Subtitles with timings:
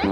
[0.00, 0.06] Bom,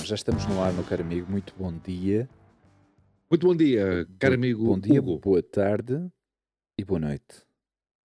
[0.00, 1.30] já estamos no ar, meu caro amigo.
[1.30, 2.28] Muito bom dia.
[3.30, 5.18] Muito bom dia, caro amigo Bom dia, Hugo.
[5.20, 6.10] boa tarde
[6.78, 7.51] e boa noite.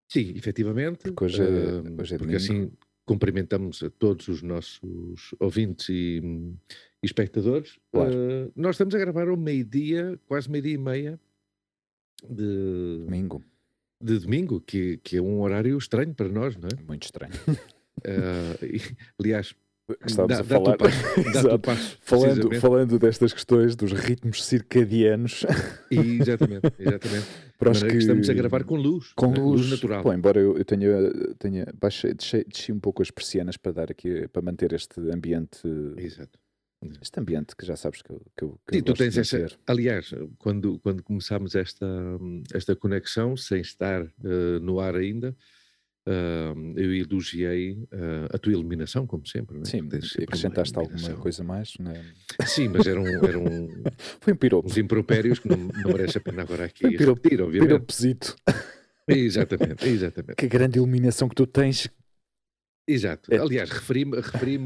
[0.07, 1.03] Sim, efetivamente.
[1.03, 2.71] Porque hoje eh, hoje é porque assim
[3.05, 6.21] cumprimentamos a todos os nossos ouvintes e,
[7.01, 7.77] e espectadores.
[7.91, 8.11] Claro.
[8.13, 11.19] Eh, nós estamos a gravar ao meio-dia, quase meio-dia e meia
[12.27, 13.43] de, Domingo,
[14.01, 16.83] de domingo, que, que é um horário estranho para nós, não é?
[16.83, 17.33] muito estranho.
[18.03, 18.81] Eh, e,
[19.17, 19.55] aliás,
[20.05, 20.77] Estávamos dá- a falar.
[20.77, 25.45] passo, passo, Falando, falando destas questões dos ritmos circadianos,
[25.91, 27.25] exatamente, exatamente.
[27.59, 29.13] para os maneira que, que estamos a gravar com luz.
[29.15, 29.39] com não é?
[29.39, 30.03] luz, natural.
[30.03, 30.89] Bom, embora eu, eu tenha,
[31.37, 35.59] tenha baixei, deixei, desci um pouco as persianas para dar aqui, para manter este ambiente,
[35.97, 36.39] Exato.
[36.99, 39.47] este ambiente que já sabes que eu, que eu, que Sim, tu tens de essa.
[39.67, 41.85] Aliás, quando, quando começámos esta,
[42.53, 45.35] esta conexão, sem estar eh, no ar ainda,
[46.07, 49.55] eh, eu elogiei eh, a tua eliminação, como sempre.
[49.55, 49.65] Não é?
[49.65, 51.73] Sim, sempre acrescentaste alguma coisa mais?
[51.79, 52.03] Não é?
[52.45, 53.43] Sim, mas eram, eram
[54.21, 54.67] Foi um piropo.
[54.69, 58.17] uns impropérios que não, não merece a pena agora aqui Foi um piropo- repetir, obviamente.
[59.07, 60.35] Exatamente, exatamente.
[60.37, 61.89] Que grande iluminação que tu tens.
[62.87, 63.33] Exato.
[63.33, 63.37] É.
[63.39, 64.59] Aliás, referi-me referi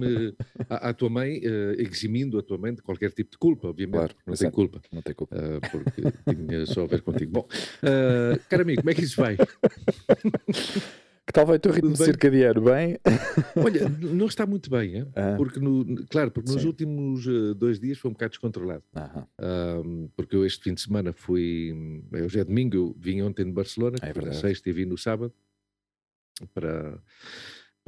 [0.69, 3.95] à, à tua mãe, eh, eximindo a tua mãe de qualquer tipo de culpa, obviamente.
[3.95, 4.55] Claro, não tem exato.
[4.55, 4.81] culpa.
[4.91, 5.35] Não tem culpa.
[5.37, 7.31] ah, porque tinha só a ver contigo.
[7.31, 7.47] Bom,
[7.81, 9.37] uh, caro amigo, como é que isso vai?
[11.29, 12.05] Que tal vai o teu ritmo bem?
[12.07, 12.59] circadiano?
[12.59, 12.97] Bem?
[13.63, 15.07] Olha, não está muito bem, hein?
[15.15, 16.67] Ah, porque no, claro, porque nos Sim.
[16.69, 18.83] últimos eh, dois dias foi um bocado descontrolado.
[19.37, 23.45] Ahm, porque eu este fim de semana fui, eh, hoje é domingo, eu vim ontem
[23.45, 25.31] de Barcelona, É na sexta e vim no sábado
[26.51, 26.99] para,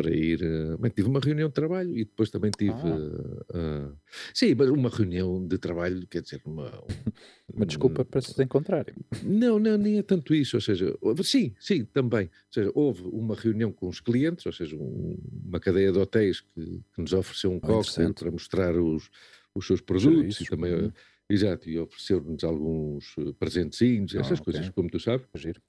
[0.02, 0.42] para ir.
[0.44, 2.74] eh, Bem, tive uma reunião de trabalho e depois também tive.
[2.74, 3.46] Ah.
[3.54, 3.92] ah,
[4.34, 6.68] sim, mas uma reunião de trabalho, quer dizer, uma.
[6.84, 7.22] um-
[7.54, 8.96] Uma desculpa para se encontrarem.
[9.24, 10.56] Não, não, nem é tanto isso.
[10.58, 12.26] Ou seja, sim, sim, também.
[12.28, 16.40] Ou seja, houve uma reunião com os clientes, ou seja, um- uma cadeia de hotéis
[16.42, 18.20] que, que nos ofereceu um cocktail Ah, interessante.
[18.20, 19.10] para mostrar os,
[19.54, 20.92] os seus produtos e também,
[21.30, 24.44] exato, e ofereceu-nos alguns presentezinhos, essas Ah, ok.
[24.46, 25.28] coisas, como tu sabes.
[25.36, 25.62] Giro.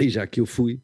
[0.00, 0.80] E já que eu fui,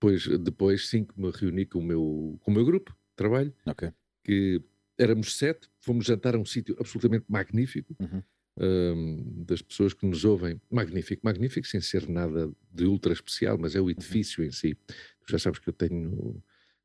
[0.00, 3.54] pois depois sim que me reuni com o meu, com o meu grupo de trabalho,
[3.66, 3.90] Ok.
[4.24, 4.62] que
[4.98, 8.22] éramos sete, fomos jantar a um sítio absolutamente magnífico, Uhum.
[8.60, 13.74] hum, das pessoas que nos ouvem, magnífico, magnífico, sem ser nada de ultra especial, mas
[13.76, 14.74] é o edifício em si.
[14.74, 16.42] Tu já sabes que eu tenho,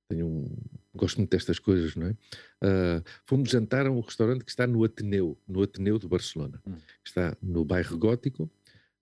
[0.08, 0.58] tenho um,
[0.94, 2.18] gosto muito destas coisas, não é?
[2.62, 6.76] Ah, fomos jantar a um restaurante que está no Ateneu, no Ateneu de Barcelona, Hum.
[7.04, 8.50] que está no bairro Gótico,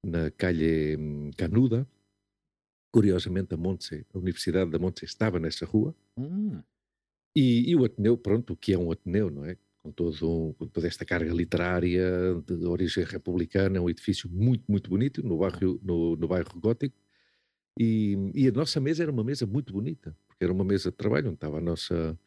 [0.04, 1.88] na Calhe hum, Canuda.
[2.92, 6.62] Curiosamente, a Montse, a Universidade da Montse estava nessa rua, Hum,
[7.36, 9.56] e, e o Ateneu, pronto, o que é um Ateneu, não é?
[9.82, 14.90] Com, todo, um- toda esta carga literária de origem republicana, é um edifício muito, muito
[14.90, 16.96] bonito no bairro, no, no bairro gótico.
[17.80, 20.98] E, e a nossa mesa era uma mesa muito bonita, porque era uma mesa de
[20.98, 22.20] trabalho onde estava a nossa.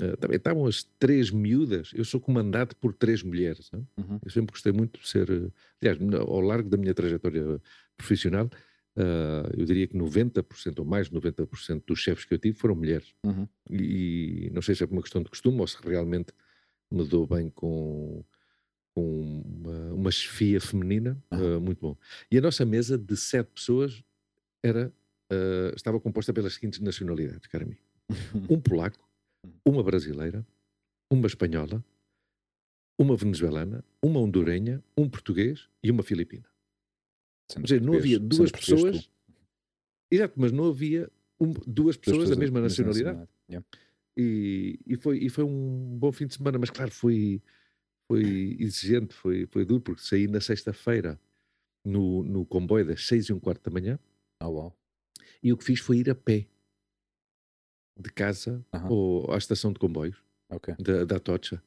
[0.00, 1.90] eh, também estavam as três miúdas.
[1.94, 3.70] Eu sou comandado por três mulheres.
[3.74, 3.76] é?
[4.00, 4.20] uhum.
[4.24, 5.28] Eu sempre gostei muito de ser.
[5.30, 5.50] eh,
[5.82, 7.60] Aliás, ao largo da minha trajetória
[7.96, 8.48] profissional,
[8.96, 12.74] ah, eu diria que 90% ou mais de 90% dos chefes que eu tive foram
[12.74, 13.48] mulheres Uhum.
[13.70, 16.32] e não sei se é por uma questão de costume ou se realmente
[16.90, 18.24] me dou bem com,
[18.94, 21.56] com uma, uma chefia feminina, Aham.
[21.56, 21.96] ah, muito bom.
[22.30, 24.02] E a nossa mesa de sete pessoas
[24.62, 24.92] era,
[25.30, 27.80] ah, estava composta pelas seguintes nacionalidades, caro amigo.
[28.50, 28.98] Um polaco,
[29.66, 30.46] uma brasileira,
[31.10, 31.82] uma espanhola,
[32.98, 36.44] uma venezuelana, uma hondurenha, um português e uma filipina.
[37.50, 38.86] Sendo dizer, não havia duas português tu.
[38.86, 39.10] pessoas...
[40.10, 41.10] Exato, mas não havia
[41.40, 43.28] um- duas pessoas da pessoas mesma nacionalidade.
[43.48, 43.66] Yeah.
[44.16, 47.42] E, e, foi, e foi um bom fim de semana, mas claro, foi,
[48.06, 51.20] foi exigente, foi, foi duro, porque saí na sexta-feira
[51.84, 53.98] no, no comboio das seis e um quarto da manhã
[54.40, 54.78] Oh, uau.
[55.42, 56.46] e o que fiz foi ir a pé
[57.98, 58.88] de casa Aham.
[58.90, 60.16] ou à estação de comboios
[60.48, 60.74] Ok.
[60.78, 61.62] da, da Atocha,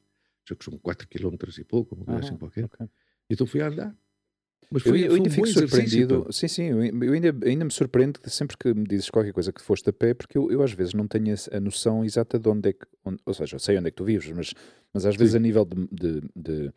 [0.48, 2.64] já que são 4 km e pouco, uma coisa assim qualquer.
[2.64, 2.88] ok.
[3.28, 3.96] Então fui a andar.
[4.70, 6.24] Mas Eu, eu ainda fico exercício, surpreendido.
[6.24, 6.32] pá.
[6.32, 6.80] Sim, sim, eu,
[7.12, 10.12] ainda, ainda me surpreendo que sempre que me dizes qualquer coisa que foste a pé,
[10.12, 12.86] porque eu, eu às vezes não tenho a, noção exata de onde é que.
[13.04, 14.52] onde- ou seja, eu sei onde é que tu vives, mas,
[14.92, 15.38] mas às vezes Sim.
[15.38, 16.72] a nível de, de, de-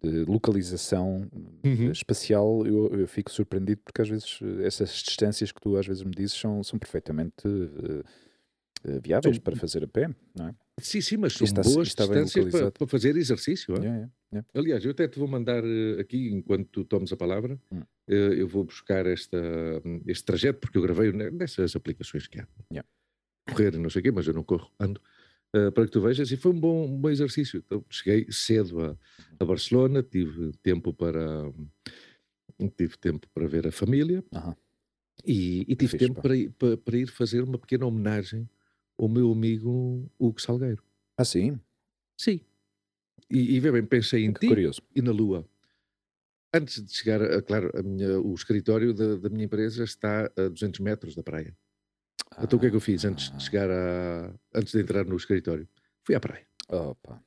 [0.00, 1.26] de localização
[1.64, 1.90] Uhum.
[1.90, 6.04] espacial eu, eu fico surpreendido porque às vezes eh, essas distâncias que tu às vezes
[6.04, 8.02] me dizes são, são perfeitamente eh, eh,
[9.02, 10.54] viáveis São- para fazer a pé, não é?
[10.80, 13.74] Sim, sim, mas são está- boas distâncias para, para fazer exercício.
[13.76, 13.80] é?
[13.80, 14.48] Yeah, yeah.
[14.54, 17.82] Aliás, eu até te vou mandar eh, aqui, enquanto tu tomes a palavra, Hum.
[18.08, 19.36] eh, eu vou buscar esta,
[20.06, 22.46] este trajeto, porque eu gravei ne- nessas aplicações que há.
[22.72, 22.88] Yeah.
[23.48, 25.00] Correr, e não sei o quê, mas eu não corro, ando.
[25.54, 27.58] eh, para que tu vejas, e foi um bom, um bom exercício.
[27.64, 28.96] Então, cheguei cedo a,
[29.40, 31.20] a Barcelona, tive tempo para
[32.76, 34.54] tive tempo para ver a família Aham.
[35.24, 38.48] e, e tive Fixe, tempo para para, para ir fazer uma pequena homenagem
[38.98, 40.82] ao meu amigo Hugo Salgueiro.
[41.16, 41.58] Ah, sim?
[42.18, 42.40] Sim.
[43.30, 44.80] E, e vê bem, pensei em Que ti curioso.
[44.94, 45.46] e na Lua.
[46.52, 50.48] Antes de chegar, a, claro, a minha- o escritório da, da minha empresa está a
[50.48, 51.54] 200 metros da praia.
[52.42, 53.36] Então o que é que eu fiz antes Ah.
[53.36, 55.68] de chegar a, antes de entrar no escritório?
[56.04, 56.46] Fui à praia.
[56.68, 57.22] Ah, opa.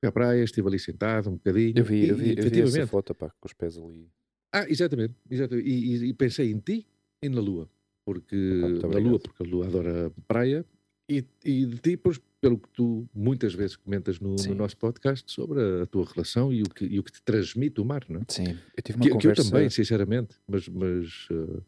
[0.00, 1.74] Fui à praia, estive ali sentado um bocadinho.
[1.78, 4.10] Eu vi, eu vi, e, eu vi essa foto, pá, com os pés ali.
[4.52, 5.14] Ah, exatamente.
[5.30, 5.68] exatamente.
[5.68, 6.86] E, e- e pensei em ti
[7.22, 7.70] e na Lua.
[8.04, 8.36] Porque,
[8.82, 8.98] na.
[8.98, 10.64] Lua, porque a Lua adora praia.
[11.08, 11.96] E, e de ti,
[12.40, 16.62] pelo que tu muitas vezes comentas no, no nosso podcast sobre a, tua relação e
[16.62, 18.24] o, que, e o que te transmite o mar, não é?
[18.28, 19.50] Sim, eu tive uma Que, que eu conversa...
[19.50, 21.60] também, sinceramente, mas, mas, eh,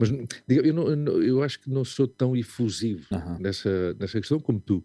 [0.00, 0.10] mas
[0.48, 3.38] eu, não- eu acho que não sou tão efusivo Aham.
[3.40, 4.84] nessa, nessa questão como tu.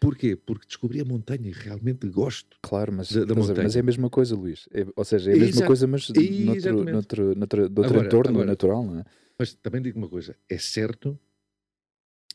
[0.00, 0.34] Porquê?
[0.36, 2.56] Porque descobri a montanha e realmente gosto.
[2.60, 4.68] Claro, mas, da- da mas, mas é a mesma coisa, Luís.
[4.72, 5.66] É- ou seja, é a mesma Exato.
[5.66, 9.04] coisa, mas noutro, noutro, noutro, de outro Agora- entorno agora- natural, não é?
[9.38, 11.18] Mas também digo uma coisa: é certo,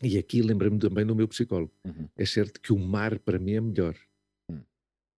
[0.04, 2.08] e aqui lembrei-me também do meu psicólogo, Uhum.
[2.18, 3.96] é certo que o mar para mim é melhor,
[4.52, 4.60] Hum.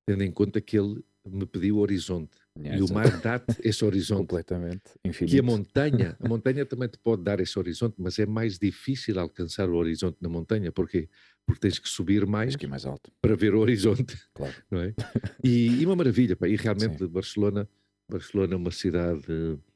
[0.07, 2.37] tendo em conta que ele me pediu horizonte.
[2.57, 4.19] Yeah, e o mar dá-te esse horizonte.
[4.19, 4.81] Completamente.
[5.03, 5.43] Que a Infinito.
[5.43, 9.75] montanha, a montanha também te pode dar esse horizonte, mas é mais difícil alcançar o
[9.75, 10.71] horizonte na montanha.
[10.71, 11.09] Porquê?
[11.45, 14.55] Porque tens que subir mais que mais alto, para ver o horizonte, claro.
[14.71, 14.95] não é?
[15.43, 16.47] E, e uma maravilha, pá.
[16.47, 17.07] e realmente Sim.
[17.07, 17.69] Barcelona,
[18.09, 19.25] Barcelona é uma cidade,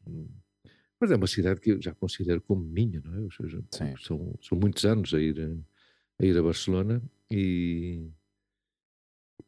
[0.07, 0.27] hum,
[1.01, 3.19] mas é uma cidade que eu já considero como minha, não é?
[3.21, 3.63] Ou seja,
[3.99, 5.41] são, são muitos anos a ir
[6.19, 8.07] a, ir a Barcelona e,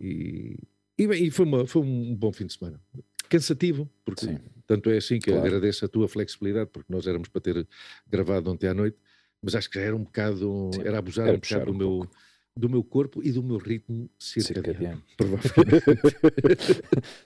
[0.01, 0.57] e,
[0.97, 2.81] e, bem, e foi, uma, foi um bom fim de semana.
[3.29, 4.39] Cansativo, porque Sim.
[4.65, 5.45] tanto é assim que Claro.
[5.45, 7.67] agradeço a tua flexibilidade, porque nós éramos para ter
[8.07, 8.97] gravado ontem à noite,
[9.39, 10.81] mas acho que já era um bocado, Sim.
[10.81, 12.15] era abusar Era um bocado puxar do, um meu, pouco.
[12.55, 14.63] Do meu corpo e do meu ritmo circadiano.
[14.73, 15.03] Circadiano.
[15.17, 15.85] Provavelmente.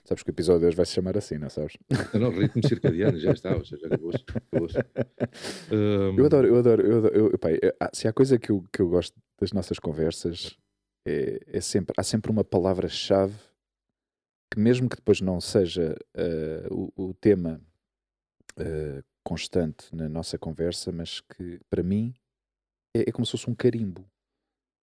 [0.04, 1.76] sabes que o episódio de hoje vai se chamar assim, não sabes?
[2.14, 4.24] não, não, ritmo circadiano, já está, ou seja, acabou-se.
[5.70, 8.64] Hum, Eu adoro, eu adoro, eu adoro eu- eu- ah, se há coisa que eu,
[8.72, 10.56] que eu gosto das nossas conversas
[11.06, 13.34] é, é sempre, há sempre uma palavra-chave
[14.50, 17.60] que mesmo que depois não seja ah, o, o tema
[18.56, 22.14] ah, constante na nossa conversa, mas que para mim
[22.96, 24.08] é, é como se fosse um carimbo.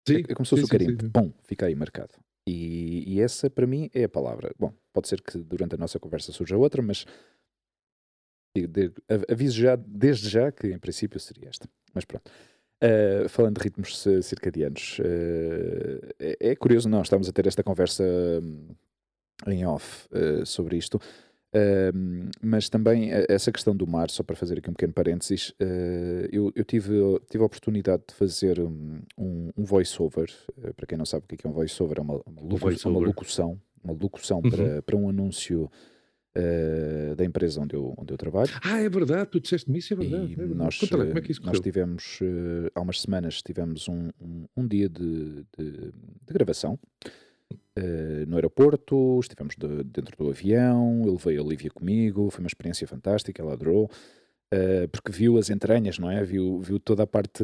[0.08, 1.10] Sim, É, é como se fosse sim, carimbo.
[1.10, 2.14] Bom, fica aí marcado.
[2.48, 4.54] E, e essa para mim é a palavra.
[4.60, 7.06] Bom, pode ser que durante a nossa conversa surja outra, mas
[8.56, 8.92] de-
[9.30, 11.68] aviso já, desde já, que em princípio seria esta.
[11.94, 12.30] Mas pronto.
[12.84, 17.64] Uh, falando de ritmos ci- circadianos, uh, é, é curioso, não, estamos a ter esta
[17.64, 18.68] conversa hum,
[19.48, 21.00] em off uh, sobre isto,
[21.56, 25.52] Um, mas também eh, essa questão do mar, só para fazer aqui um pequeno parênteses,
[25.52, 26.92] uh, eu, eu tive,
[27.30, 30.30] tive a oportunidade de fazer um, um, um voice-over.
[30.58, 32.58] Uh, para quem não sabe o que é é um voice-over, é uma, uma, locu-
[32.58, 32.98] voice-over.
[33.00, 34.50] uma locução, uma locução Uhum.
[34.52, 35.72] para, para um anúncio
[36.36, 38.52] uh, da empresa onde eu, onde eu trabalho.
[38.62, 40.34] Ah, é verdade, tu disseste-me isso, é verdade.
[40.34, 40.58] É verdade.
[40.60, 42.20] nós, Conta lá, como é que isso nós tivemos,
[42.74, 46.78] há umas semanas, tivemos um, um, um dia de, de, de gravação
[47.76, 52.48] eh, no aeroporto, estivemos de- dentro do avião, ele veio a Lívia comigo, foi uma
[52.48, 53.90] experiência fantástica, ela adorou,
[54.52, 56.24] eh, porque viu as entranhas, não é?
[56.24, 57.44] Viu, viu toda a parte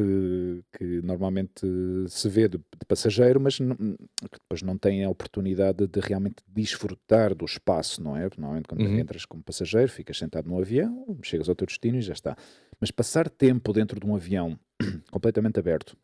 [0.72, 1.66] que normalmente
[2.08, 6.36] se vê de, de passageiro, mas não- que depois não tem a oportunidade de realmente
[6.48, 8.22] desfrutar do espaço, não é?
[8.28, 8.98] Porque Normalmente quando Uhum.
[8.98, 12.36] entras como passageiro, ficas sentado no avião, chegas ao teu destino e já está.
[12.80, 14.58] Mas passar tempo dentro de um avião
[15.10, 15.96] completamente aberto,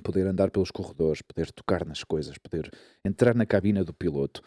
[0.00, 2.70] poder andar pelos corredores, poder tocar nas coisas, poder
[3.04, 4.42] entrar na cabina do piloto,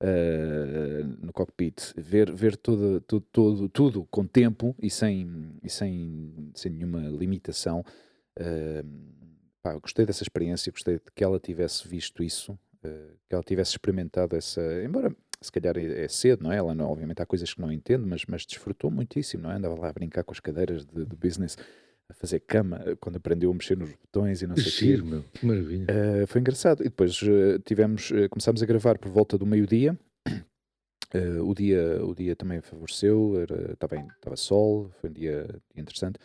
[0.00, 6.50] eh, no cockpit, ver, ver tudo, tudo, tudo, tudo com tempo e sem, e sem,
[6.54, 7.84] sem nenhuma limitação.
[8.38, 8.84] eh,
[9.62, 13.72] pá, gostei dessa experiência, gostei de que ela tivesse visto isso, eh, que ela tivesse
[13.72, 14.60] experimentado essa.
[14.84, 16.56] Embora se calhar é é cedo, não é?
[16.56, 19.56] Ela, não, obviamente, há coisas que não entende, mas, mas desfrutou muitíssimo, não é?
[19.56, 21.56] Andava lá a brincar com as cadeiras de, de business,
[22.08, 25.02] a fazer cama, eh, quando aprendeu a mexer nos botões e não sei o quê.
[25.02, 25.24] meu.
[25.32, 25.86] Que maravilha.
[25.90, 26.80] Uh, foi engraçado.
[26.82, 29.98] E depois uh, tivemos, uh, começámos a gravar por volta do meio-dia.
[31.42, 36.18] O, dia, o dia também favoreceu, estava estava sol, foi um dia, interessante,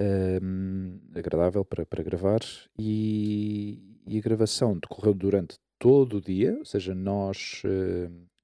[0.00, 2.40] um, agradável para, para gravar.
[2.78, 7.62] E, e a gravação decorreu durante todo o dia, ou seja, nós,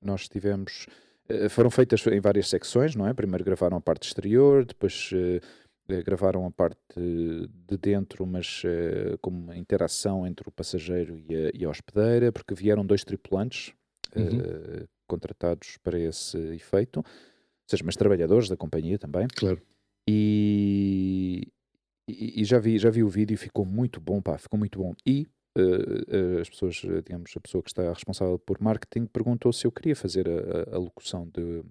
[0.03, 0.87] nós tivemos.
[1.49, 3.15] foram feitas em várias secções, não é?
[3.15, 5.13] Primeiro gravaram a parte exterior, depois
[6.05, 11.51] gravaram a parte de dentro, mas uh, como uma interação entre o passageiro e a,
[11.55, 13.73] e a hospedeira, porque vieram dois tripulantes
[14.15, 14.39] uhum.
[14.39, 17.05] uh, contratados para esse efeito, ou
[17.69, 19.27] seja, mas trabalhadores da companhia também.
[19.29, 19.61] Claro.
[20.09, 21.49] E,
[22.09, 24.79] e, e, já, vi, já vi o vídeo e ficou muito bom, pá, ficou muito
[24.79, 24.95] bom.
[25.07, 29.73] E uh, as pessoas, digamos, a pessoa que está responsável por marketing perguntou se eu
[29.73, 31.63] queria fazer a, a, a locução de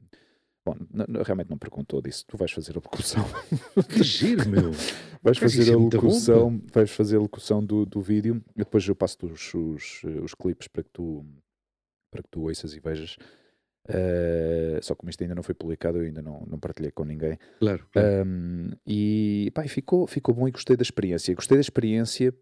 [0.70, 0.78] Bom,
[1.24, 2.26] realmente não perguntou disso.
[2.28, 3.26] Tu vais fazer a locução.
[3.90, 4.72] Que giro, meu!
[5.22, 9.26] vais fazer a locução, vais fazer a locução do, do vídeo e depois eu passo-te
[9.26, 11.26] os, os, os clipes para que tu
[12.12, 13.18] para que tu ouças e vejas.
[13.88, 17.38] Uh, só como isto ainda não foi publicado, eu ainda não, não partilhei com ninguém.
[17.60, 17.88] Claro.
[17.92, 18.26] claro.
[18.26, 21.34] Um, e pá, ficou, ficou bom e gostei da experiência.
[21.34, 22.34] Gostei da experiência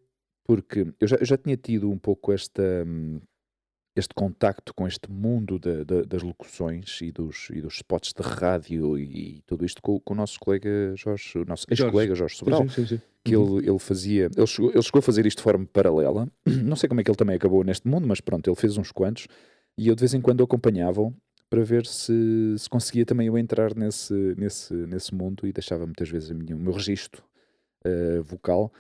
[0.46, 2.64] porque eu já, eu já tinha tido um pouco esta.
[2.86, 3.20] Um,
[4.00, 8.22] este contacto com este mundo de, de, das locuções e dos, e dos spots de
[8.22, 12.36] rádio e, e tudo isto com, com, o nosso colega Jorge, o nosso ex-colega Jorge
[12.36, 13.02] Sobral, sim, sim, sim.
[13.24, 13.58] que uhum.
[13.58, 16.88] ele, ele fazia, ele chegou, ele chegou a fazer isto de forma paralela, não sei
[16.88, 19.28] como é que ele também acabou neste mundo, mas pronto, ele fez uns quantos
[19.78, 21.14] e eu de vez em quando acompanhava
[21.50, 26.10] para ver se, se conseguia também eu entrar nesse, nesse, nesse mundo e deixava muitas
[26.10, 27.24] vezes minha, o meu registro
[27.86, 28.72] uh, vocal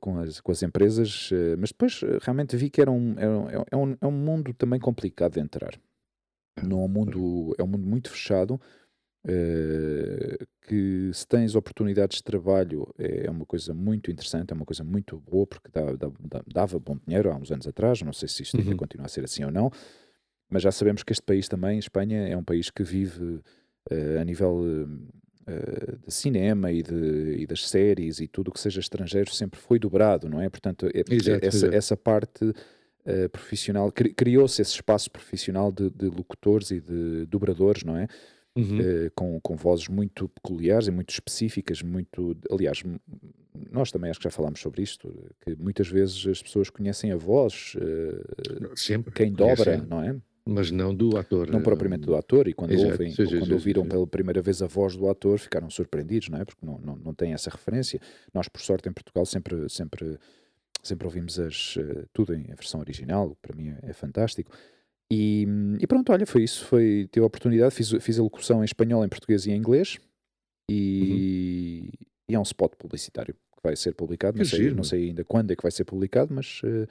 [0.00, 3.64] com, as, com as empresas, uh, mas depois uh, realmente vi que era um, é,
[3.70, 5.78] é, um, é um mundo também complicado de entrar.
[6.62, 8.60] Não é um mundo, é um mundo muito fechado,
[10.62, 14.84] que se tens oportunidades de trabalho é, é uma coisa muito interessante, é uma coisa
[14.84, 18.44] muito boa, porque dá, dá, dava bom dinheiro há uns anos atrás, não sei se
[18.44, 18.76] isto uhum.
[18.76, 19.70] continua a ser assim ou não,
[20.48, 23.42] mas já sabemos que este país também, Espanha, é um país que vive
[24.20, 24.88] a nível uh,
[26.04, 29.78] de cinema e, de, e, das séries e tudo o que seja estrangeiro sempre foi
[29.78, 30.48] dobrado, não é?
[30.48, 31.74] Portanto, é, exato, essa, exato.
[31.74, 37.84] essa parte uh, profissional, cri, criou-se esse espaço profissional de, de, locutores e de dobradores,
[37.84, 38.08] não é?
[38.56, 38.80] Uhum.
[38.80, 42.36] Uh, com, com vozes muito peculiares e muito específicas, muito.
[42.50, 42.82] Aliás,
[43.70, 45.12] nós também acho que já falámos sobre isto,
[45.42, 49.12] que muitas vezes as pessoas conhecem a voz, uh, Sempre.
[49.12, 50.16] quem dobra, não é?
[50.48, 51.50] Mas não do ator.
[51.50, 54.40] Não propriamente do ator, e quando, Exato, ouvem, sim, sim, quando sim, ouviram pela primeira
[54.40, 56.44] vez a voz do ator, ficaram surpreendidos, não é?
[56.44, 58.00] Porque não, não, não têm essa referência.
[58.32, 60.16] Nós, por sorte, em Portugal sempre, sempre,
[60.84, 64.52] sempre ouvimos as, uh, tudo em versão original, para mim é, é fantástico.
[65.10, 65.48] E,
[65.80, 66.64] e, pronto, olha, foi isso.
[66.64, 69.98] Foi, tive a oportunidade, fiz, fiz a locução em espanhol, em português e em inglês,
[70.70, 72.06] e, uhum.
[72.28, 74.38] e é um spot publicitário que vai ser publicado.
[74.38, 76.60] Não sei, não sei ainda quando é que vai ser publicado, mas.
[76.62, 76.86] Uh,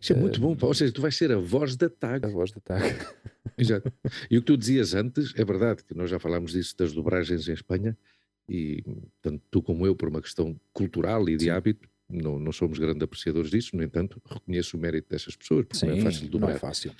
[0.00, 2.24] isso é muito bom, ou seja, tu vais ser a voz da TAG.
[2.24, 2.82] A voz da TAG.
[3.58, 3.92] Exato.
[4.30, 7.48] E o que tu dizias antes, é verdade que nós já falámos disso das dobragens
[7.48, 7.96] em Espanha,
[8.48, 8.82] e
[9.20, 11.50] tanto tu como eu, por uma questão cultural e de Sim.
[11.50, 15.78] hábito, não, não somos grandes apreciadores disso, no entanto, reconheço o mérito dessas pessoas, porque
[15.78, 16.48] Sim, não é fácil dobrar.
[16.48, 16.92] Não é fácil.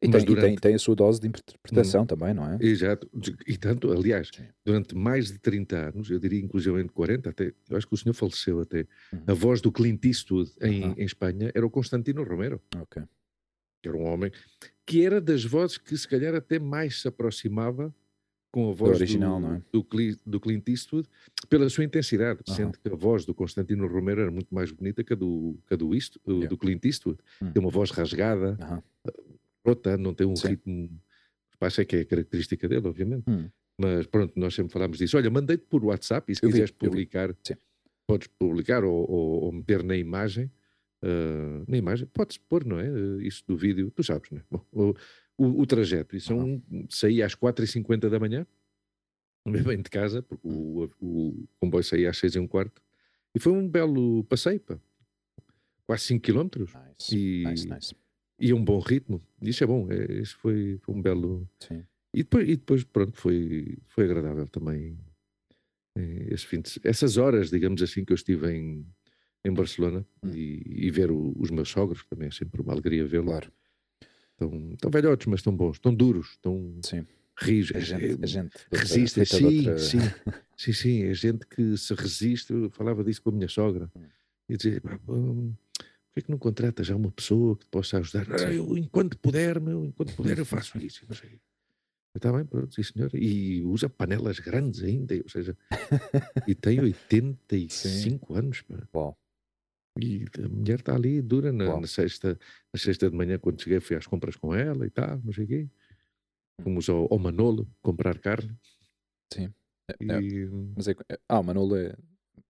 [0.00, 0.30] E, tem, durante...
[0.30, 2.58] e tem, tem, a sua dose de interpretação hum, também, não é?
[2.60, 3.10] Exato.
[3.46, 4.44] E tanto, aliás, Sim.
[4.64, 8.14] durante mais de 30 anos, eu diria inclusive 40, até, eu acho que o senhor
[8.14, 9.24] faleceu até, uhum.
[9.26, 10.94] a voz do Clint Eastwood em, uhum.
[10.96, 12.60] em Espanha era o Constantino Romero.
[12.76, 13.02] Ok.
[13.84, 14.30] Era um homem
[14.86, 17.94] que era das vozes que se calhar até mais se aproximava
[18.50, 19.62] com a voz do, original, do, é?
[19.72, 19.86] do,
[20.26, 21.08] do, Clint Eastwood
[21.48, 22.54] pela sua intensidade, uhum.
[22.54, 25.74] sendo que a voz do Constantino Romero era muito mais bonita que a do, que
[25.74, 26.48] a do, East, yeah.
[26.48, 27.18] do Clint Eastwood.
[27.40, 27.52] Uhum.
[27.52, 28.56] Tem uma voz rasgada,
[29.68, 30.48] rota, não tem um Sim.
[30.48, 31.00] ritmo.
[31.60, 33.24] Acho que é a característica dele, obviamente.
[33.28, 33.48] Hum.
[33.80, 35.16] Mas pronto, nós sempre falámos disso.
[35.16, 37.34] Olha, mandei-te por WhatsApp e se eu quiseres vi, publicar,
[38.06, 40.50] podes publicar ou, ou, ou, meter na imagem.
[41.00, 42.90] Uh, na imagem, podes pôr, não é?
[42.90, 44.42] Uh, isso do vídeo, tu sabes, não é?
[44.50, 44.94] Bom, o,
[45.36, 46.60] o, o, trajeto, isso uhum.
[46.72, 48.44] um, saí às 4h50 da manhã,
[49.46, 50.90] bem de casa, porque o, hum.
[51.00, 52.82] o, comboio saía às 6 e um quarto,
[53.32, 54.76] e foi um belo passeio, pá.
[55.86, 56.62] quase 5 km.
[56.62, 57.94] Nice, e, nice, nice
[58.38, 59.20] e um bom ritmo.
[59.42, 59.88] Isso é bom.
[59.90, 61.48] É, isso foi, foi um belo.
[61.58, 61.84] Sim.
[62.14, 64.98] E depois, e depois pronto, foi, foi agradável também.
[65.96, 68.86] É, esse fim de, essas horas, digamos assim, que eu estive em,
[69.44, 70.30] em Barcelona hum.
[70.32, 73.26] e, e, ver o, os meus sogros, também é sempre uma alegria vê-los.
[73.26, 73.52] Claro.
[74.32, 77.04] Estão, estão velhotes, mas estão bons, estão duros, estão sim.
[77.36, 77.76] rijos.
[77.76, 79.78] A gente, a gente resiste, sim, outra...
[79.78, 79.98] sim,
[80.56, 82.52] sim, sim, a gente que se resiste.
[82.52, 84.02] Eu falava disso com a minha sogra hum.
[84.48, 84.80] e dizia:
[86.18, 88.26] hum, que é que não contrata já uma pessoa que te possa ajudar?
[88.32, 91.04] Ah, eu, enquanto puder, meu, enquanto puder, eu faço isso.
[91.08, 91.40] Não sei.
[92.14, 93.10] Está bem, pronto, sim senhor.
[93.14, 95.56] E usa panelas grandes ainda, ou seja,
[96.46, 98.38] e tem 85 sim.
[98.38, 98.64] anos.
[98.94, 99.16] Uau.
[100.00, 102.38] E a mulher está ali, dura na, na, sexta,
[102.72, 105.44] na sexta de manhã, quando cheguei, fui às compras com ela e tal, não sei
[105.44, 105.68] o quê.
[106.62, 108.56] Fomos ao, ao Manolo comprar carne.
[109.32, 109.52] Sim.
[109.88, 110.44] É e...
[110.44, 110.94] é, mas é,
[111.28, 111.94] ah, o Manolo é.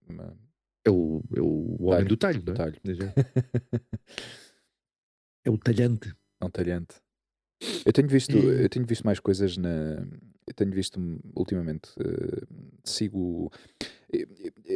[0.07, 0.35] Uma
[0.85, 2.55] é o, é o homem do talho, não é?
[2.55, 2.79] Talho.
[5.45, 6.13] É o talhante.
[6.41, 6.95] É um talhante.
[7.85, 10.05] Eu tenho visto, eu tenho visto mais coisas na.
[10.45, 10.99] Eu tenho visto
[11.35, 11.89] ultimamente.
[11.97, 12.45] Uh,
[12.83, 13.51] sigo.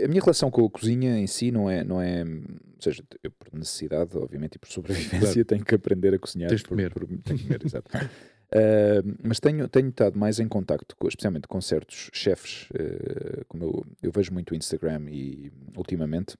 [0.03, 3.31] A minha relação com a cozinha em si não é, não é ou seja, eu
[3.31, 5.45] por necessidade, obviamente, e por sobrevivência, claro.
[5.45, 6.49] tenho que aprender a cozinhar.
[6.49, 6.93] Tens por, comer.
[6.93, 7.89] Por, tenho que comer, exato.
[8.53, 13.63] Uh, mas tenho, tenho estado mais em contacto, com, especialmente com certos chefes, uh, como
[13.63, 16.37] eu, eu, vejo muito o Instagram e ultimamente,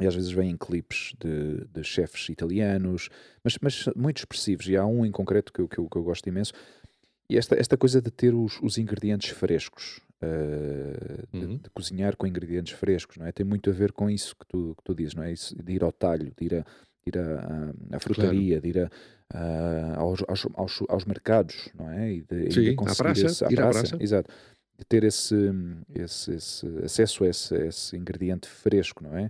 [0.00, 3.08] e às vezes vêm clipes de, de chefes italianos,
[3.44, 6.02] mas, mas muito expressivos, e há um em concreto que eu, que eu, que eu
[6.02, 6.52] gosto imenso,
[7.30, 11.56] e esta, esta coisa de ter os, os ingredientes frescos, uh, de, uhum.
[11.58, 13.30] de, cozinhar com ingredientes frescos, não é?
[13.30, 15.32] Tem muito a ver com isso que tu, que tu dizes, não é?
[15.32, 17.18] Isso, de ir ao talho, de ir a, de ir
[17.92, 18.62] a frutaria, claro.
[18.62, 18.90] de ir a,
[19.34, 22.12] uh, aos, aos, aos, aos, mercados, não é?
[22.12, 24.32] E de, Sim, à praça, esse, à, praça, praça, exato.
[24.78, 25.34] De ter esse,
[25.94, 29.28] esse, esse acesso a esse, esse, ingrediente fresco, não é?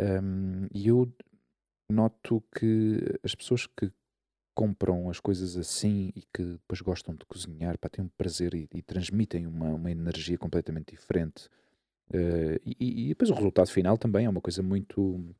[0.00, 1.10] Um, e eu
[1.90, 3.90] noto que as pessoas que
[4.54, 8.68] compram as coisas assim e que depois gostam de cozinhar, pá, têm um prazer e,
[8.72, 11.48] e transmitem uma, uma energia completamente diferente.
[12.10, 15.34] Uh, e, e, depois o resultado final também é uma coisa muito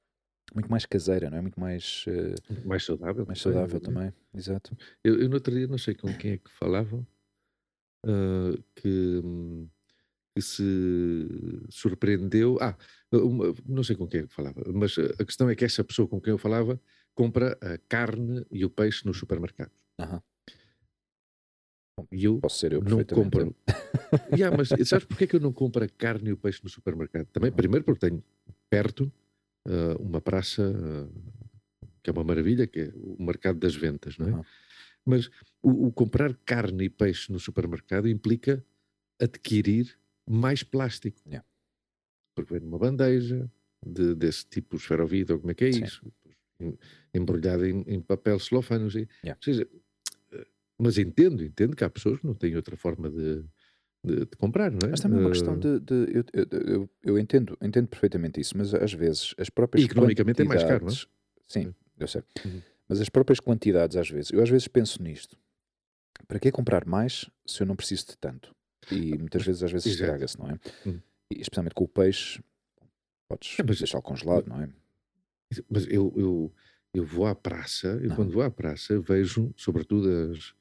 [0.54, 1.40] muito mais caseira, não é?
[1.40, 4.14] Muito mais uh, mais saudável, mais saudável também, também.
[4.34, 4.76] exato.
[5.02, 6.96] Eu, eu no outro dia não sei com quem é que falava
[8.06, 9.22] uh, que,
[10.34, 12.58] que se surpreendeu.
[12.60, 12.76] Ah,
[13.12, 16.08] uma, não sei com quem é que falava, mas a questão é que essa pessoa
[16.08, 16.80] com quem eu falava
[17.14, 19.74] compra a carne e o peixe nos supermercados.
[20.00, 20.20] Uhum.
[22.10, 23.54] E eu Posso ser eu não compro.
[24.32, 27.26] yeah, mas sabes porquê que eu não compro a carne e o peixe no supermercado?
[27.26, 27.56] Também, uhum.
[27.56, 28.22] primeiro porque tenho
[28.68, 29.12] perto
[29.66, 31.34] uh, uma praça uh,
[32.02, 34.32] que é uma maravilha, que é o mercado das ventas, não é?
[34.32, 34.44] Uhum.
[35.06, 35.30] Mas
[35.62, 38.64] o, o, comprar carne e peixe no supermercado implica
[39.18, 41.20] adquirir mais plástico.
[41.26, 41.46] Yeah.
[42.34, 43.50] Porque vem numa bandeja
[43.84, 45.84] de, desse tipo esferovite, ou como é que é Sim.
[45.84, 46.12] isso?
[47.12, 48.88] Embrulhada em, em papel celofane.
[48.88, 49.08] Yeah.
[49.28, 49.68] Ou seja,
[50.32, 50.46] eh,
[50.78, 53.44] mas entendo, entendo que há pessoas que não têm outra forma de,
[54.04, 54.90] de, de, comprar, não é?
[54.90, 55.80] Mas também é uma questão de.
[55.80, 59.82] de eu, eu, eu, entendo, entendo perfeitamente isso, mas às vezes as próprias.
[59.82, 60.96] E economicamente é mais caro, não é?
[61.46, 62.22] Sim, eu sei.
[62.44, 62.60] Uhum.
[62.88, 65.38] Mas as próprias quantidades, às vezes, eu às vezes penso nisto.
[66.28, 68.54] Para que comprar mais se eu não preciso de tanto?
[68.90, 70.58] E muitas vezes, às vezes, estraga-se, não é?
[70.84, 71.00] Uhum.
[71.32, 72.42] E, especialmente com o peixe,
[73.28, 74.68] podes é, deixá-lo congelado, não é?
[75.68, 76.52] Mas eu, eu,
[76.92, 80.54] eu vou à praça, e quando vou à praça vejo, sobretudo, as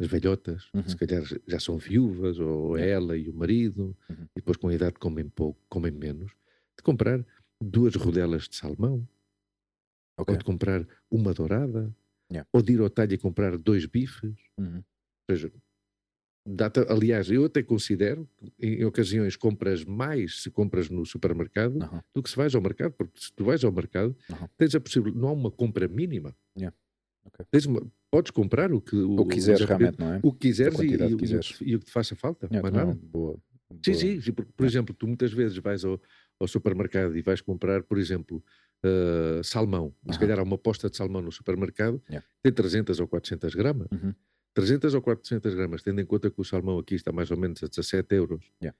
[0.00, 0.88] as velhotas, uhum.
[0.88, 4.26] se calhar já são viúvas, ou ela e o marido, uhum.
[4.34, 6.32] e depois com a idade comem pouco, comem menos,
[6.76, 7.24] de comprar
[7.62, 9.06] duas rodelas de salmão,
[10.18, 10.34] okay.
[10.34, 11.94] ou de comprar uma dourada,
[12.32, 12.48] yeah.
[12.50, 14.34] ou de ir ao talho e comprar dois bifes.
[14.58, 14.76] Uhum.
[14.76, 15.52] Ou seja,
[16.46, 21.78] data, aliás, eu até considero que em ocasiões compras mais se compras no supermercado
[22.14, 24.16] do que se vais ao mercado, porque se tu vais ao mercado,
[24.56, 26.34] tens a possibilidade, não há uma compra mínima.
[26.56, 26.74] Yeah.
[27.24, 27.46] Okay.
[27.50, 30.20] Tens uma, podes comprar o que o, o quiseres realmente, não é?
[30.22, 31.58] O que quiseres e, e, quiseres.
[31.60, 32.98] e, o que te faça falta, é, mais nada.
[33.02, 33.40] Boa, boa.
[33.84, 34.66] Sim, sim, por, por é.
[34.66, 36.00] exemplo, tu muitas vezes vais ao,
[36.38, 38.42] ao, supermercado e vais comprar, por exemplo,
[38.84, 42.26] uh, salmão, e se calhar há uma posta de salmão no supermercado, yeah.
[42.42, 43.86] tem 300 ou 400 gramas.
[43.92, 44.12] Uhum.
[44.54, 47.62] 300 ou 400 gramas, tendo em conta que o salmão aqui está mais ou menos
[47.62, 48.76] a 17 euros yeah.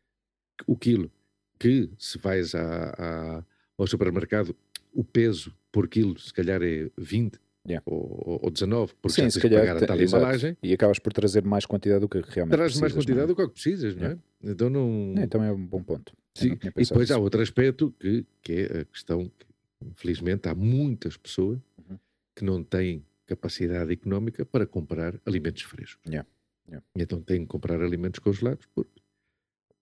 [0.67, 1.11] o quilo,
[1.59, 3.45] que se vais a, a,
[3.79, 4.57] ao supermercado,
[4.93, 7.83] o peso por quilo se calhar é 20, Yeah.
[7.87, 10.57] Ou, ou 19, porque Sim, já tens calhar, pagar a tal embalagem.
[10.63, 12.81] E acabas por trazer mais quantidade do que realmente Traz precisas.
[12.81, 13.27] mais quantidade é?
[13.27, 14.07] do que precisas, não é?
[14.07, 14.23] Yeah.
[14.43, 15.15] Então não...
[15.17, 16.13] É, então é um bom ponto.
[16.35, 16.53] Sim.
[16.53, 17.15] E depois isso.
[17.15, 19.47] há outro aspecto que, que é a questão que,
[19.85, 21.99] infelizmente, há muitas pessoas uhum.
[22.35, 26.05] que não têm capacidade económica para comprar alimentos frescos.
[26.07, 26.29] Yeah.
[26.67, 26.87] Yeah.
[26.97, 29.01] Então têm que comprar alimentos congelados porque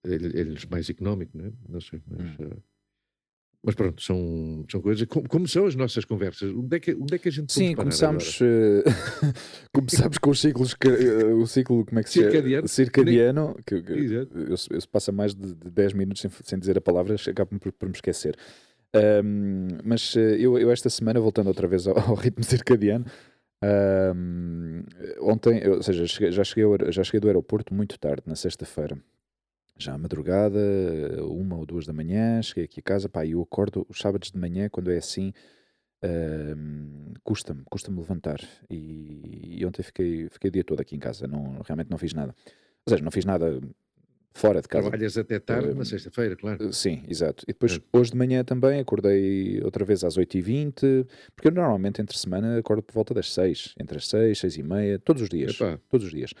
[0.03, 1.51] é-lhes mais económico, não é?
[1.67, 2.39] Não sei, mas...
[2.39, 2.47] Uhum.
[2.47, 2.63] Uh,
[3.61, 5.05] mas pronto, são, são coisas.
[5.07, 6.49] Como, como, são as nossas conversas?
[6.51, 8.83] Onde é que, onde é que a gente Sim, começamos, uh,
[9.73, 12.67] começamos com os ciclos, uh, o ciclo, como é que se Circadiano.
[12.67, 16.77] Circadiano, que, que eu, eu, eu passa mais de, de 10 minutos sem, sem dizer
[16.77, 18.37] a palavra, acabo por, por me esquecer.
[18.95, 23.05] Um, mas uh, eu, eu, esta semana, voltando outra vez ao, ao ritmo circadiano,
[23.61, 24.83] um,
[25.19, 28.97] ontem, ou seja, já, cheguei, já cheguei do aeroporto muito tarde, na sexta-feira
[29.79, 30.59] já à madrugada,
[31.23, 34.37] uma ou duas da manhã, cheguei aqui a casa, pá, eu acordo os sábados de
[34.37, 35.33] manhã, quando é assim,
[36.03, 38.41] uh, custa-me, custa-me levantar.
[38.69, 42.13] E, e, ontem fiquei, fiquei o dia todo aqui em casa, não, realmente não fiz
[42.13, 42.35] nada.
[42.85, 43.61] Ou seja, não fiz nada
[44.33, 44.89] fora de casa.
[44.89, 46.73] Trabalhas até tarde uh, na sexta-feira, claro.
[46.73, 47.45] Sim, exato.
[47.45, 47.97] E depois, é.
[47.97, 52.83] hoje de manhã também, acordei outra vez às 8h20, porque eu normalmente entre semana acordo
[52.83, 55.55] por volta das 6, entre as 6, 6 e meia, todos os dias.
[55.55, 55.79] Epá.
[55.89, 56.33] Todos os dias.